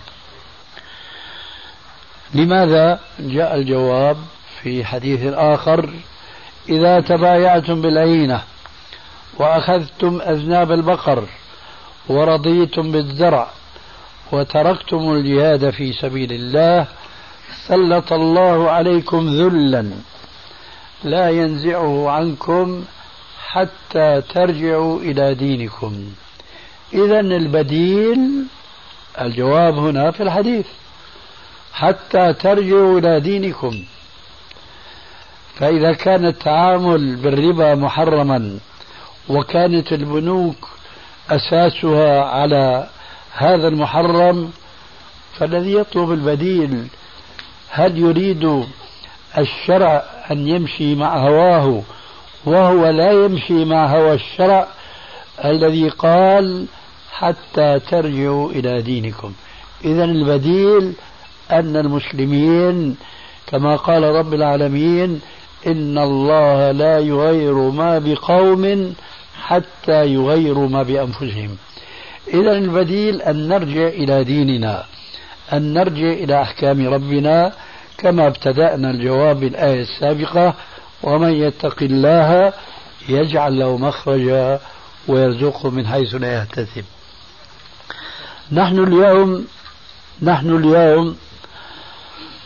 [2.34, 4.18] لماذا جاء الجواب
[4.62, 5.89] في حديث آخر
[6.70, 8.43] إذا تبايعتم بالعينة
[9.38, 11.24] وأخذتم أذناب البقر
[12.07, 13.47] ورضيتم بالزرع
[14.32, 16.88] وتركتم الجهاد في سبيل الله
[17.68, 19.91] سلط الله عليكم ذلا.
[21.03, 22.86] لا ينزعه عنكم
[23.47, 26.05] حتى ترجعوا إلى دينكم.
[26.94, 28.20] إذا البديل
[29.22, 30.66] الجواب هنا في الحديث.
[31.74, 33.84] حتى ترجعوا إلى دينكم.
[35.56, 38.60] فإذا كان التعامل بالربا محرما
[39.30, 40.70] وكانت البنوك
[41.30, 42.88] أساسها على
[43.34, 44.52] هذا المحرم
[45.38, 46.88] فالذي يطلب البديل
[47.70, 48.66] هل يريد
[49.38, 51.82] الشرع أن يمشي مع هواه
[52.46, 54.68] وهو لا يمشي مع هوى الشرع
[55.46, 56.66] الذي قال
[57.20, 59.34] حتى ترجعوا إلى دينكم.
[59.86, 60.93] إذا البديل
[61.51, 62.95] أن المسلمين
[63.47, 65.22] كما قال رب العالمين
[65.67, 68.93] إن الله لا يغير ما بقوم
[69.41, 71.57] حتى يغيروا ما بأنفسهم.
[72.34, 74.84] إذا البديل أن نرجع إلى ديننا
[75.53, 77.51] أن نرجع إلى أحكام ربنا
[77.97, 80.53] كما ابتدأنا الجواب بالآية السابقة
[81.03, 82.53] ومن يتق الله
[83.09, 84.59] يجعل له مخرجا
[85.07, 86.84] ويرزقه من حيث لا يحتسب.
[88.52, 89.47] نحن اليوم
[90.22, 91.18] نحن اليوم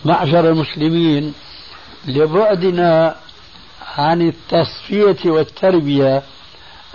[0.06, 1.34] معشر المسلمين
[2.08, 3.16] لبعدنا
[3.97, 6.24] عن التصفية والتربية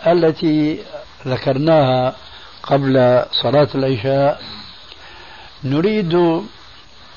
[0.07, 0.79] التي
[1.27, 2.17] ذكرناها
[2.63, 4.43] قبل صلاة العشاء.
[5.65, 6.15] نريد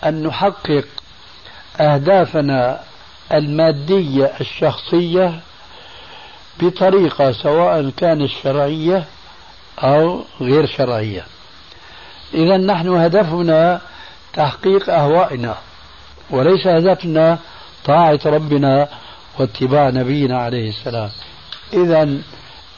[0.06, 0.86] أن نحقق
[1.80, 2.80] أهدافنا
[3.34, 5.40] المادية الشخصية
[6.60, 9.06] بطريقة سواء كانت شرعية
[9.80, 11.26] أو غير شرعية.
[12.34, 13.82] إذا نحن هدفنا
[14.34, 15.56] تحقيق أهوائنا
[16.30, 17.38] وليس هدفنا
[17.86, 18.88] طاعة ربنا
[19.40, 21.10] واتباع نبينا عليه السلام.
[21.74, 22.02] إذا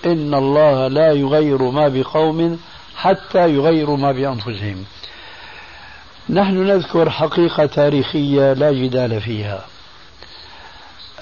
[0.06, 2.60] إن الله لا يغير ما بقوم
[2.95, 4.86] حتى يغيروا ما بأنفسهم.
[6.30, 9.66] نحن نذكر حقيقة تاريخية لا جدال فيها.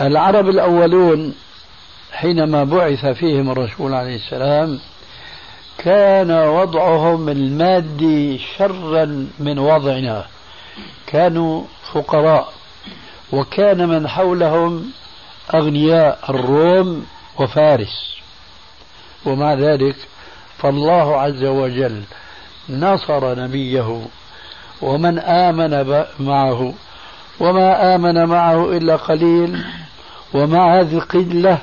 [0.01, 1.35] العرب الأولون
[2.11, 4.79] حينما بعث فيهم الرسول عليه السلام
[5.77, 10.25] كان وضعهم المادي شرا من وضعنا.
[11.07, 11.63] كانوا
[11.93, 12.53] فقراء.
[13.31, 14.91] وكان من حولهم
[15.53, 17.05] أغنياء الروم
[17.39, 18.15] وفارس.
[19.25, 19.95] ومع ذلك
[20.57, 22.01] فالله عز وجل
[22.69, 24.01] نصر نبيه.
[24.81, 26.73] ومن آمن معه.
[27.39, 29.63] وما آمن معه إلا قليل.
[30.33, 31.57] ومع هذه القلة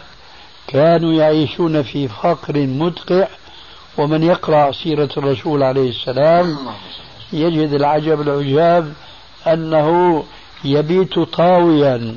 [0.66, 3.26] كانوا يعيشون في فقر مدقع.
[3.98, 6.58] ومن يقرأ سيرة الرسول عليه السلام
[7.32, 8.92] يجد العجب العجاب
[9.46, 10.24] أنه
[10.64, 12.16] يبيت طاويا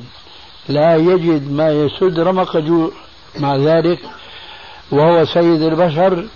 [0.68, 2.56] لا يجد ما يسد رمق
[3.38, 3.98] مع ذلك
[4.90, 6.26] وهو سيد البشر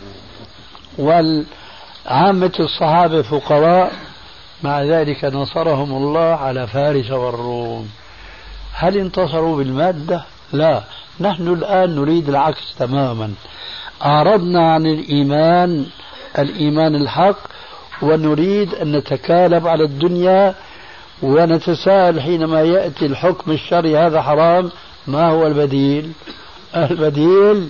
[0.98, 3.92] والعامة الصحابة فقراء.
[4.62, 7.88] مع ذلك نصرهم الله على فارس والروم.
[8.72, 10.82] هل انتصروا بالمادة؟ لا
[11.20, 13.34] نحن الآن نريد العكس تماما.
[14.04, 15.86] أعرضنا عن الإيمان
[16.38, 17.38] الإيمان الحق
[18.02, 20.54] ونريد أن نتكالب على الدنيا
[21.22, 24.70] ونتساءل حينما يأتي الحكم الشرعي هذا حرام.
[25.06, 26.12] ما هو البديل؟
[26.76, 27.68] البديل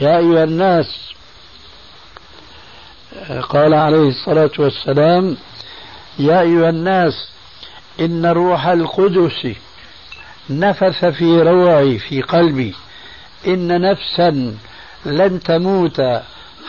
[0.00, 1.10] يا أيها الناس
[3.48, 5.36] قال عليه الصلاة والسلام
[6.18, 7.28] يا أيها الناس
[8.00, 9.48] إن روح القدس
[10.50, 12.74] نفث في روعي في قلبي.
[13.46, 14.54] إن نفسا
[15.06, 16.02] لن تموت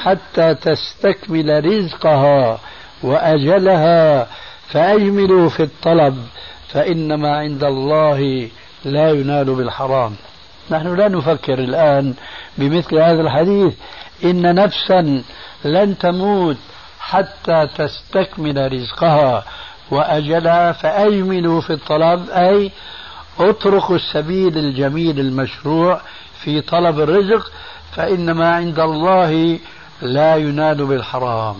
[0.03, 2.59] حتى تستكمل رزقها
[3.03, 4.27] وأجلها.
[4.67, 6.17] فأجملوا في الطلب
[6.67, 8.49] فإنما عند الله
[8.85, 10.15] لا ينال بالحرام.
[10.71, 12.13] نحن لا نفكر الآن
[12.57, 13.73] بمثل هذا الحديث.
[14.23, 15.23] إن نفسا
[15.65, 16.57] لن تموت
[16.99, 19.45] حتى تستكمل رزقها
[19.91, 20.71] وأجلها.
[20.71, 22.71] فأجملوا في الطلب أي
[23.39, 26.01] اتركوا السبيل الجميل المشروع
[26.43, 27.51] في طلب الرزق
[27.95, 29.59] فإنما عند الله
[30.01, 31.55] لا ينال بالحرام.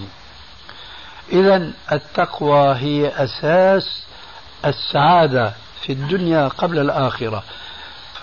[1.31, 4.03] إذا التقوى هي أساس
[4.65, 7.43] السعادة في الدنيا قبل الآخرة.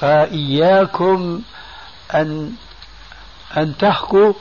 [0.00, 1.42] فإياكم
[2.14, 2.52] أن
[3.56, 4.32] أن تحكوا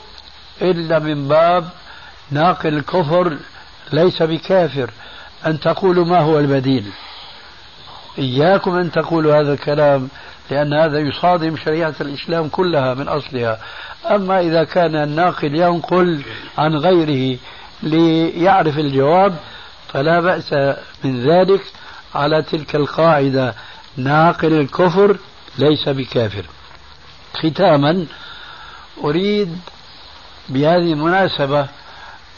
[0.62, 1.70] إلا من باب
[2.32, 3.38] ناقل الكفر
[3.94, 4.90] ليس بكافر.
[5.46, 6.92] أن تقولوا ما هو البديل.
[8.18, 10.10] إياكم أن تقولوا هذا الكلام
[10.52, 13.60] لأن هذا يصادم شريعة الإسلام كلها من أصلها.
[14.06, 16.24] أما إذا كان الناقل ينقل
[16.58, 17.38] عن غيره
[17.84, 19.36] ليعرف الجواب
[19.94, 20.54] فلا بأس
[21.04, 21.62] من ذلك
[22.16, 23.54] على تلك القاعدة.
[23.98, 25.18] ناقل الكفر
[25.58, 26.46] ليس بكافر.
[27.34, 28.06] ختاما
[29.04, 29.58] أريد
[30.50, 31.68] بهذه المناسبة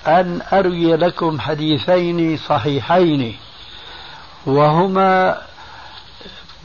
[0.07, 3.35] أن أروي لكم حديثين صحيحين
[4.45, 5.37] وهما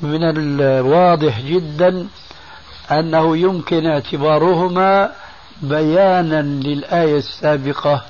[0.03, 2.07] من الواضح جدا
[2.91, 5.11] أنه يمكن اعتبارهما
[5.63, 8.03] بيانا للآية السابقة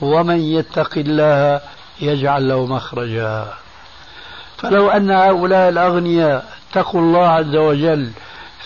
[0.00, 1.60] ومن يتق الله
[2.00, 3.46] يجعل له مخرجا.
[4.58, 8.10] فلو أن هؤلاء الأغنياء اتقوا الله عز وجل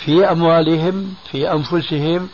[0.05, 2.29] في أموالهم في أنفسهم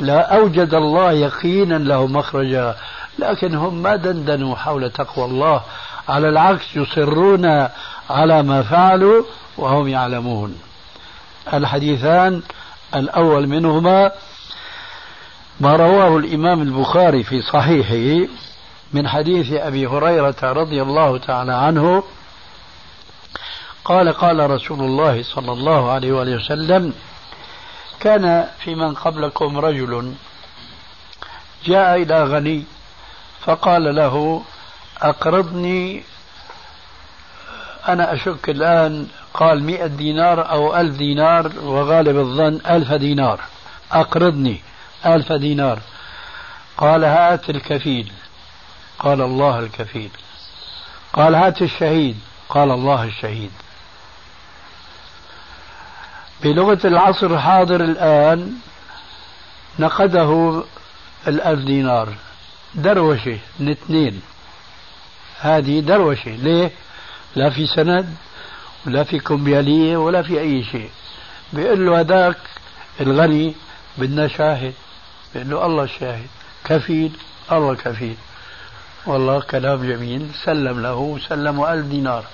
[0.00, 2.74] لا أوجد الله يقينا له مخرجا.
[3.18, 5.62] لكن هم ما دندنوا حول تقوى الله؟
[6.08, 7.68] على العكس يصرون
[8.10, 9.24] على ما فعلوا
[9.58, 10.58] وهم يعلمون.
[11.52, 12.42] الحديثان
[12.94, 14.12] الأول منهما
[15.60, 18.28] ما رواه الإمام البخاري في صحيحه
[18.92, 22.02] من حديث أبي هريرة رضي الله تعالى عنه
[23.84, 26.92] قال قال رسول الله صلى الله عليه وآله وسلم
[28.00, 30.12] كان في من قبلكم رجل
[31.64, 32.64] جاء إلى غني
[33.40, 34.42] فقال له
[35.02, 36.02] أقرضني
[37.88, 39.08] أنا أشك الآن
[39.38, 43.40] قال مئة دينار أو ألف دينار وغالب الظن ألف دينار.
[43.92, 44.60] أقرضني
[45.06, 45.80] ألف دينار.
[46.76, 48.12] قال هات الكفيل.
[48.98, 50.10] قال الله الكفيل.
[51.12, 52.18] قال هات الشهيد.
[52.48, 53.50] قال الله الشهيد.
[56.42, 58.52] بلغة العصر الحاضر الآن
[59.78, 60.62] نقده
[61.28, 62.08] الألف دينار.
[62.74, 64.22] دروشة من اثنين.
[65.40, 66.30] هذه دروشة.
[66.30, 66.70] ليه؟
[67.36, 68.16] لا في سند.
[68.86, 70.90] ولا في كمبيالية ولا في أي شيء.
[71.52, 72.36] بيقول له هذاك
[73.00, 73.54] الغني
[73.98, 74.74] بدنا شاهد.
[75.34, 76.26] بيقول له الله شاهد.
[76.64, 77.12] كفيل؟
[77.52, 78.16] الله كفيل.
[79.06, 80.30] والله كلام جميل.
[80.44, 82.24] سلم له سلمه ألف دينار.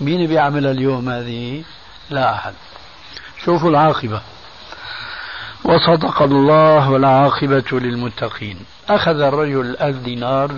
[0.00, 1.62] مين بيعملها اليوم هذه؟
[2.10, 2.54] لا أحد.
[3.44, 4.20] شوفوا العاقبة.
[5.64, 8.58] وصدق الله والعاقبة للمتقين.
[8.88, 10.50] أخذ الرجل ألف دينار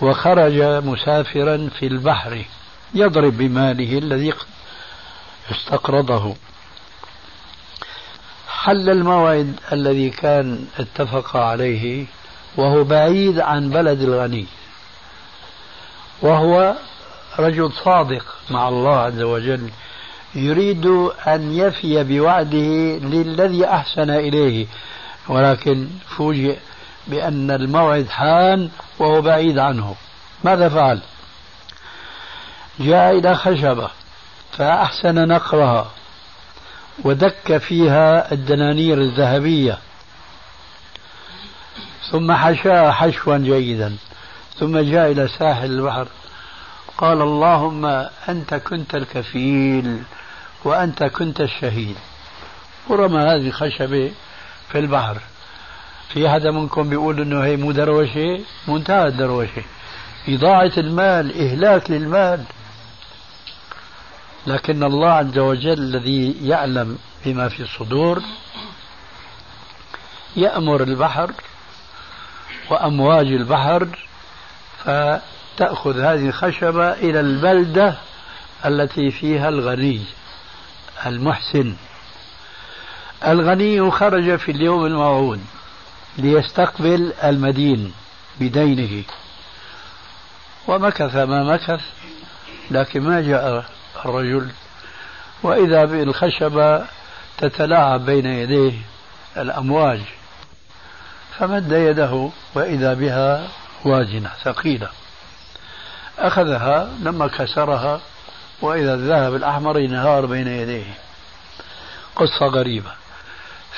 [0.00, 2.44] وخرج مسافرا في البحر.
[2.94, 4.32] يضرب بماله الذي
[5.50, 6.34] استقرضه.
[8.48, 12.06] حل الموعد الذي كان اتفق عليه
[12.56, 14.46] وهو بعيد عن بلد الغني.
[16.22, 16.74] وهو
[17.38, 19.70] رجل صادق مع الله عز وجل
[20.34, 20.86] يريد
[21.26, 24.66] أن يفي بوعده للذي أحسن إليه.
[25.28, 26.56] ولكن فوجئ
[27.06, 29.96] بأن الموعد حان وهو بعيد عنه.
[30.44, 31.00] ماذا فعل؟
[32.80, 33.90] جاء إلى خشبة
[34.52, 35.90] فأحسن نقرها
[37.04, 39.78] ودك فيها الدنانير الذهبية.
[42.12, 43.96] ثم حشاها حشوا جيدا
[44.58, 46.08] ثم جاء إلى ساحل البحر
[46.98, 47.84] قال اللهم
[48.28, 50.02] أنت كنت الكفيل
[50.64, 51.96] وأنت كنت الشهيد.
[52.88, 54.12] ورمى هذه الخشبة
[54.68, 55.18] في البحر.
[56.08, 59.62] في حدا منكم بيقول إنه هي مو دروشة منتهى الدروشة.
[60.28, 62.44] إضاعة المال إهلاك للمال.
[64.48, 68.22] لكن الله عز وجل الذي يعلم بما في الصدور
[70.36, 71.32] يأمر البحر
[72.70, 73.88] وأمواج البحر
[74.84, 77.94] فتأخذ هذه الخشبة إلى البلدة
[78.64, 80.02] التي فيها الغني
[81.06, 81.76] المحسن.
[83.26, 85.40] الغني خرج في اليوم الموعود
[86.18, 87.92] ليستقبل المدين
[88.40, 89.04] بدينه.
[90.68, 91.80] ومكث ما مكث
[92.70, 94.50] لكن ما جاء الرجل
[95.42, 96.84] وإذا بالخشبة
[97.38, 98.72] تتلاعب بين يديه
[99.36, 100.00] الأمواج
[101.38, 103.48] فمد يده وإذا بها
[103.84, 104.88] وازنة ثقيلة.
[106.18, 108.00] أخذها لما كسرها
[108.62, 110.94] وإذا الذهب الأحمر ينهار بين يديه.
[112.16, 112.90] قصة غريبة.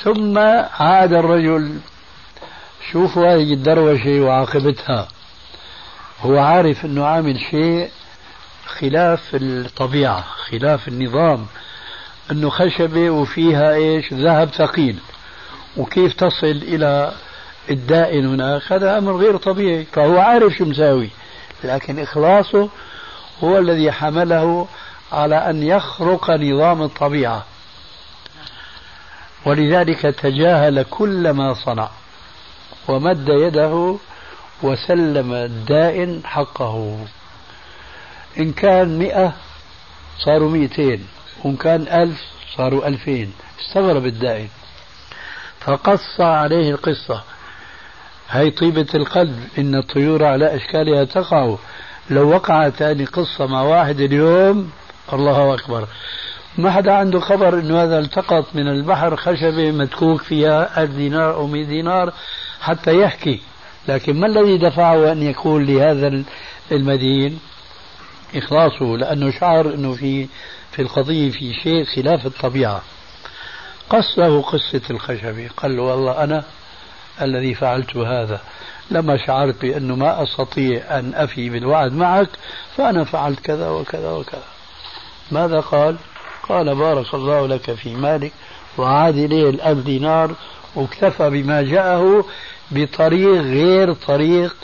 [0.03, 0.39] ثم
[0.79, 1.81] عاد الرجل
[2.93, 5.09] شوفوا هذه الدروشة وعاقبتها.
[6.21, 7.91] هو عارف أنه عامل شيء
[8.71, 11.47] خلاف الطبيعة خلاف النظام.
[12.31, 14.99] أنه خشبة وفيها إيش؟ ذهب ثقيل.
[15.77, 17.13] وكيف تصل إلى
[17.71, 19.85] الدائن هناك؟ هذا أمر غير طبيعي.
[19.85, 21.11] فهو عارف شو مساوي.
[21.65, 22.69] لكن إخلاصه
[23.45, 24.67] هو الذي حمله
[25.13, 27.45] على أن يخرق نظام الطبيعة.
[29.47, 31.89] ولذلك تجاهل كل ما صنع.
[32.89, 33.97] ومد يده
[34.63, 36.99] وسلم الدائن حقه.
[38.39, 39.33] إن كان مئة
[40.19, 41.07] صاروا مئتين
[41.45, 42.21] وإن كان ألف
[42.57, 43.33] صاروا ألفين.
[43.61, 44.49] استغرب الدائن.
[45.61, 47.23] فقص عليه القصة.
[48.31, 51.55] هي طيبة القلب إن الطيور على أشكالها تقع.
[52.11, 54.71] لو وقعت ثاني قصة مع واحد اليوم
[55.13, 55.89] الله أكبر.
[56.59, 61.47] ما حدا عنده خبر إنه هذا التقط من البحر خشبة متكوك فيها ألف دينار أو
[61.47, 62.13] مئة دينار
[62.61, 63.41] حتى يحكي.
[63.89, 66.23] لكن ما الذي دفعه أن يقول لهذا
[66.73, 67.39] المدين؟
[68.35, 70.29] إخلاصه لأنه شعر أنه في
[70.73, 72.83] في القضية في شيء خلاف الطبيعة.
[73.91, 76.45] قص له قصة الخشبة قال له والله أنا
[77.23, 78.41] الذي فعلت هذا
[78.91, 82.29] لما شعرت بأنه ما أستطيع أن أفي بالوعد معك
[82.77, 84.45] فأنا فعلت كذا وكذا وكذا.
[85.31, 85.97] ماذا قال؟
[86.49, 88.33] قال بارك الله لك في مالك
[88.79, 90.35] وعاد إليه الألف دينار
[90.75, 92.25] واكتفى بما جاءه
[92.71, 94.57] بطريق غير طريق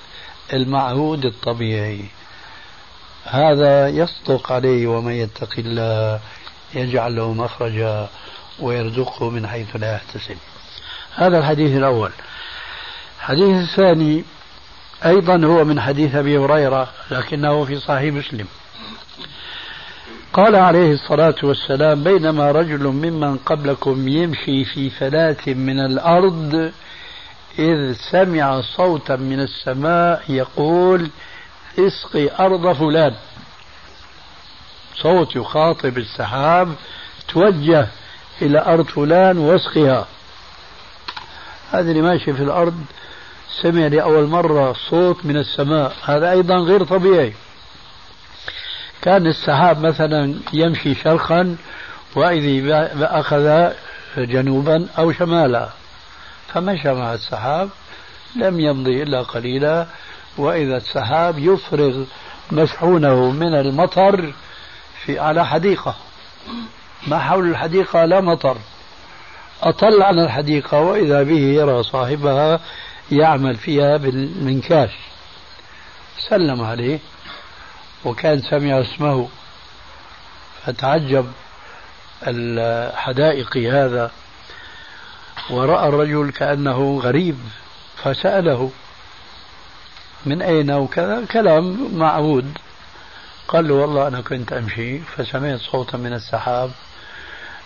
[0.52, 2.04] المعهود الطبيعي.
[3.26, 6.20] هذا يصدق عليه ومن يتق الله
[6.74, 8.08] يجعل له مخرجا
[8.60, 10.36] ويرزقه من حيث لا يحتسب.
[11.14, 12.10] هذا الحديث الأول.
[13.18, 14.24] الحديث الثاني
[15.04, 18.46] أيضا هو من حديث أبي هريرة لكنه في صحيح مسلم.
[20.32, 26.72] قال عليه الصلاة والسلام بينما رجل ممن قبلكم يمشي في فلاة من الأرض
[27.58, 31.10] إذ سمع صوتا من السماء يقول
[31.78, 33.14] اسقي أرض فلان.
[34.96, 36.74] صوت يخاطب السحاب
[37.28, 37.88] توجه
[38.42, 40.06] إلى أرض فلان واسقها
[41.72, 42.84] هذا اللي ماشي في الأرض
[43.62, 45.92] سمع لأول مرة صوت من السماء.
[46.04, 47.34] هذا أيضا غير طبيعي.
[49.02, 51.56] كان السحاب مثلا يمشي شرقا
[52.14, 53.72] وإذا أخذ
[54.16, 55.68] جنوبا أو شمالا.
[56.48, 57.70] فمشى مع السحاب
[58.36, 59.86] لم يمضي إلا قليلا.
[60.38, 62.04] وإذا السحاب يفرغ
[62.52, 64.32] مشحونه من المطر
[65.04, 65.94] في على حديقة.
[67.06, 68.56] ما حول الحديقة لا مطر.
[69.62, 72.60] أطل على الحديقة وإذا به يرى صاحبها
[73.12, 74.90] يعمل فيها بالمنكاش.
[76.28, 76.98] سلم عليه
[78.04, 79.28] وكان سمع اسمه.
[80.64, 81.32] فتعجب
[82.26, 84.10] الحدائق هذا.
[85.50, 87.38] ورأى الرجل كأنه غريب
[87.96, 88.70] فسأله
[90.26, 92.58] من أين وكذا؟ كلام معهود.
[93.48, 96.70] قال له والله أنا كنت أمشي فسمعت صوتا من السحاب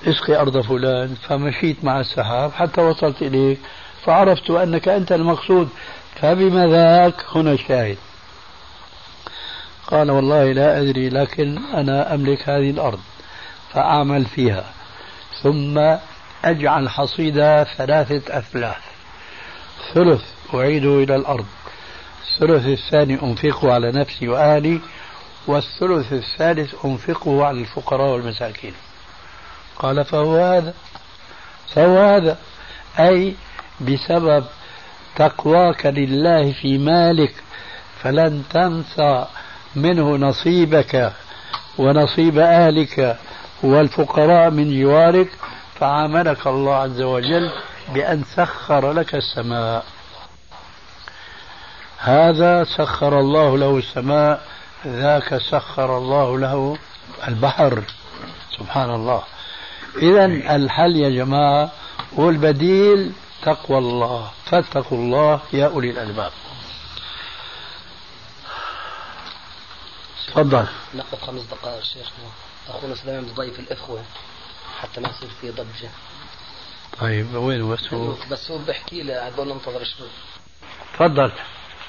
[0.07, 3.59] اسقي أرض فلان فمشيت مع السحاب حتى وصلت إليك
[4.05, 5.69] فعرفت أنك أنت المقصود
[6.21, 7.99] فبما ذاك؟ هنا الشاهد.
[9.87, 13.01] قال والله لا أدري لكن أنا أملك هذه الأرض
[13.73, 14.65] فأعمل فيها
[15.43, 15.97] ثم
[16.45, 18.83] أجعل حصيدة ثلاثة أثلاث
[19.95, 20.23] ثلث
[20.55, 21.47] أعيده إلى الأرض.
[22.43, 24.81] الثلث الثاني أنفقه على نفسي وأهلي
[25.47, 28.73] والثلث الثالث أنفقه على الفقراء والمساكين.
[29.79, 30.75] قال فهو هذا.
[31.75, 32.39] فهو هذا.
[32.99, 33.35] أي
[33.81, 34.45] بسبب
[35.17, 37.35] تقواك لله في مالك
[38.03, 39.27] فلن تنسى
[39.77, 41.13] منه نصيبك
[41.79, 43.19] ونصيب أهلك
[43.63, 45.29] والفقراء من جوارك
[45.75, 47.51] فعاملك الله عز وجل
[47.95, 49.85] بأن سخر لك السماء.
[52.03, 54.47] هذا سخر الله له السماء
[54.87, 56.79] ذاك سخر الله له
[57.29, 57.85] البحر.
[58.59, 59.23] سبحان الله.
[59.97, 60.25] إذا
[60.57, 61.71] الحل يا جماعة
[62.13, 64.31] والبديل تقوى الله.
[64.45, 66.33] فاتقوا الله يا أولي الألباب.
[70.27, 70.67] تفضل.
[70.95, 72.31] نقف خمس دقائق شيخنا.
[72.69, 74.03] أخونا سليمان بضيف الإخوة
[74.81, 75.91] حتى ما يصير في ضجة.
[77.01, 80.09] طيب وين بس هو بس هو بحكي لي هذول ننتظر شوي.
[80.95, 81.33] تفضل.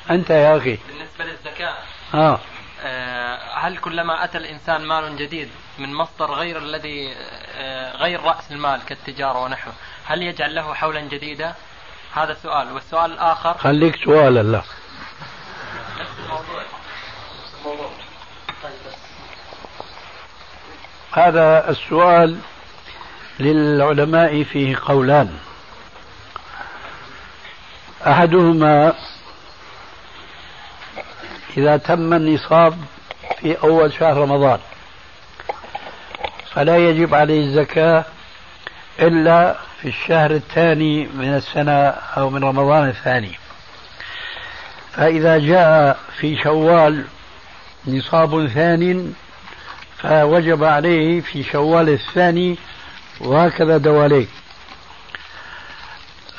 [0.10, 0.78] أنت يا أخي.
[0.88, 1.74] بالنسبة للزكاة
[2.14, 2.40] آه.
[2.84, 7.14] آه، هل كلما أتى الإنسان مال جديد من مصدر غير الذي
[7.56, 9.74] آه، غير رأس المال كالتجارة ونحوه
[10.06, 11.54] هل يجعل له حولا جديدا؟
[12.14, 12.72] هذا سؤال.
[12.72, 14.62] والسؤال الآخر؟ خليك سؤالا لا.
[21.12, 22.40] هذا السؤال
[23.40, 25.40] للعلماء فيه قولان.
[28.08, 28.94] أحدهما
[31.58, 32.78] إذا تم النصاب
[33.40, 34.60] في أول شهر رمضان.
[36.54, 38.06] فلا يجب عليه الزكاة
[39.00, 41.72] إلا في الشهر الثاني من السنة
[42.18, 43.32] أو من رمضان الثاني.
[44.92, 47.06] فإذا جاء في شوال
[47.88, 49.14] نصاب ثان
[49.98, 52.58] فوجب عليه في شوال الثاني
[53.22, 54.30] وهكذا دواليك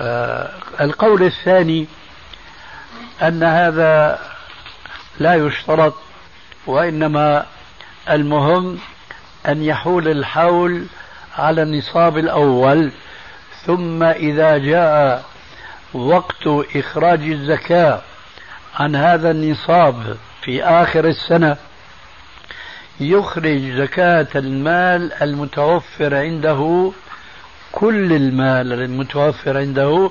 [0.00, 0.50] آه
[0.80, 1.86] القول الثاني
[3.22, 4.18] أن هذا
[5.18, 5.94] لا يشترط
[6.66, 7.46] وإنما
[8.10, 8.78] المهم
[9.48, 10.86] أن يحول الحول
[11.38, 12.92] على النصاب الأول
[13.66, 15.24] ثم إذا جاء
[15.94, 16.46] وقت
[16.76, 18.00] إخراج الزكاة
[18.74, 21.56] عن هذا النصاب في آخر السنة
[23.00, 26.92] يخرج زكاة المال المتوفر عنده
[27.72, 30.10] كل المال المتوفر عنده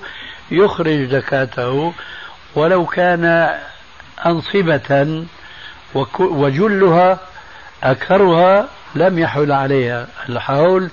[0.51, 1.93] يخرج زكاته
[2.55, 3.55] ولو كان
[4.25, 5.25] أنصبة
[6.19, 7.19] وجلها
[7.83, 10.91] أكثرها لم يحل عليها الحول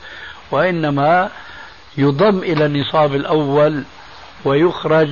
[0.50, 1.30] وإنما
[1.98, 3.84] يضم إلى النصاب الأول
[4.44, 5.08] ويخرج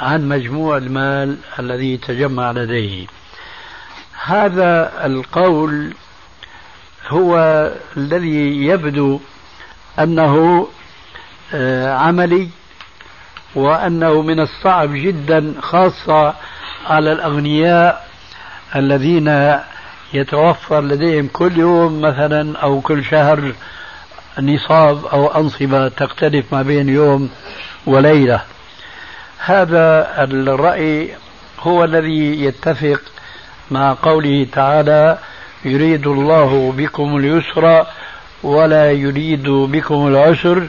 [0.00, 3.06] عن مجموع المال الذي تجمع لديه.
[4.24, 5.94] هذا القول
[7.08, 7.36] هو
[7.96, 9.20] الذي يبدو
[9.98, 10.66] أنه
[11.54, 12.48] آه، عملي
[13.54, 16.34] وأنه من الصعب جدا خاصة
[16.86, 18.06] على الأغنياء
[18.76, 19.58] الذين
[20.14, 23.52] يتوفر لديهم كل يوم مثلا أو كل شهر
[24.40, 27.30] نصاب أو أنصبة تختلف ما بين يوم
[27.86, 28.40] وليلة.
[29.38, 31.10] هذا الرأي
[31.60, 33.00] هو الذي يتفق
[33.70, 35.18] مع قوله تعالى
[35.64, 37.86] يريد الله بكم اليسر
[38.42, 40.68] ولا يريد بكم العسر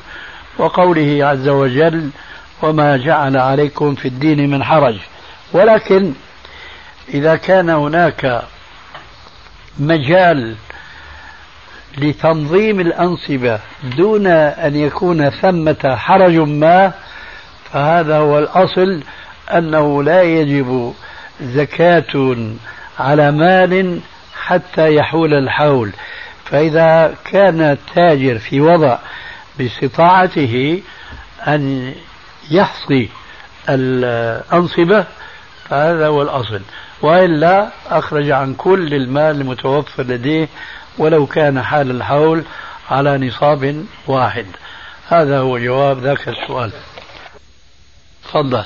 [0.57, 2.09] وقوله عز وجل
[2.61, 4.95] وما جعل عليكم في الدين من حرج
[5.53, 6.13] ولكن
[7.13, 8.43] إذا كان هناك
[9.79, 10.55] مجال
[11.97, 13.59] لتنظيم الأنصبة
[13.97, 16.93] دون أن يكون ثمة حرج ما
[17.73, 19.03] فهذا هو الأصل
[19.53, 20.93] أنه لا يجب
[21.41, 22.37] زكاة
[22.99, 23.99] على مال
[24.35, 25.91] حتى يحول الحول.
[26.45, 28.97] فإذا كان التاجر في وضع
[29.57, 30.81] باستطاعته
[31.47, 31.93] أن
[32.51, 33.09] يحصي
[33.69, 35.05] الأنصبة
[35.69, 36.61] فهذا هو الأصل.
[37.01, 40.49] وإلا أخرج عن كل المال المتوفر لديه
[40.97, 42.43] ولو كان حال الحول
[42.89, 44.45] على نصاب واحد.
[45.07, 46.71] هذا هو جواب ذاك السؤال.
[48.23, 48.63] تفضل.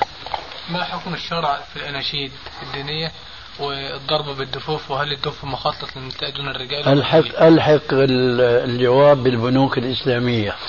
[0.70, 2.32] ما حكم الشرع في الأناشيد
[2.62, 3.12] الدينية
[3.58, 10.54] والضرب بالدفوف؟ وهل الدف مخصص للنساء دون الرجال؟ الحق الحق الجواب بالبنوك الإسلامية.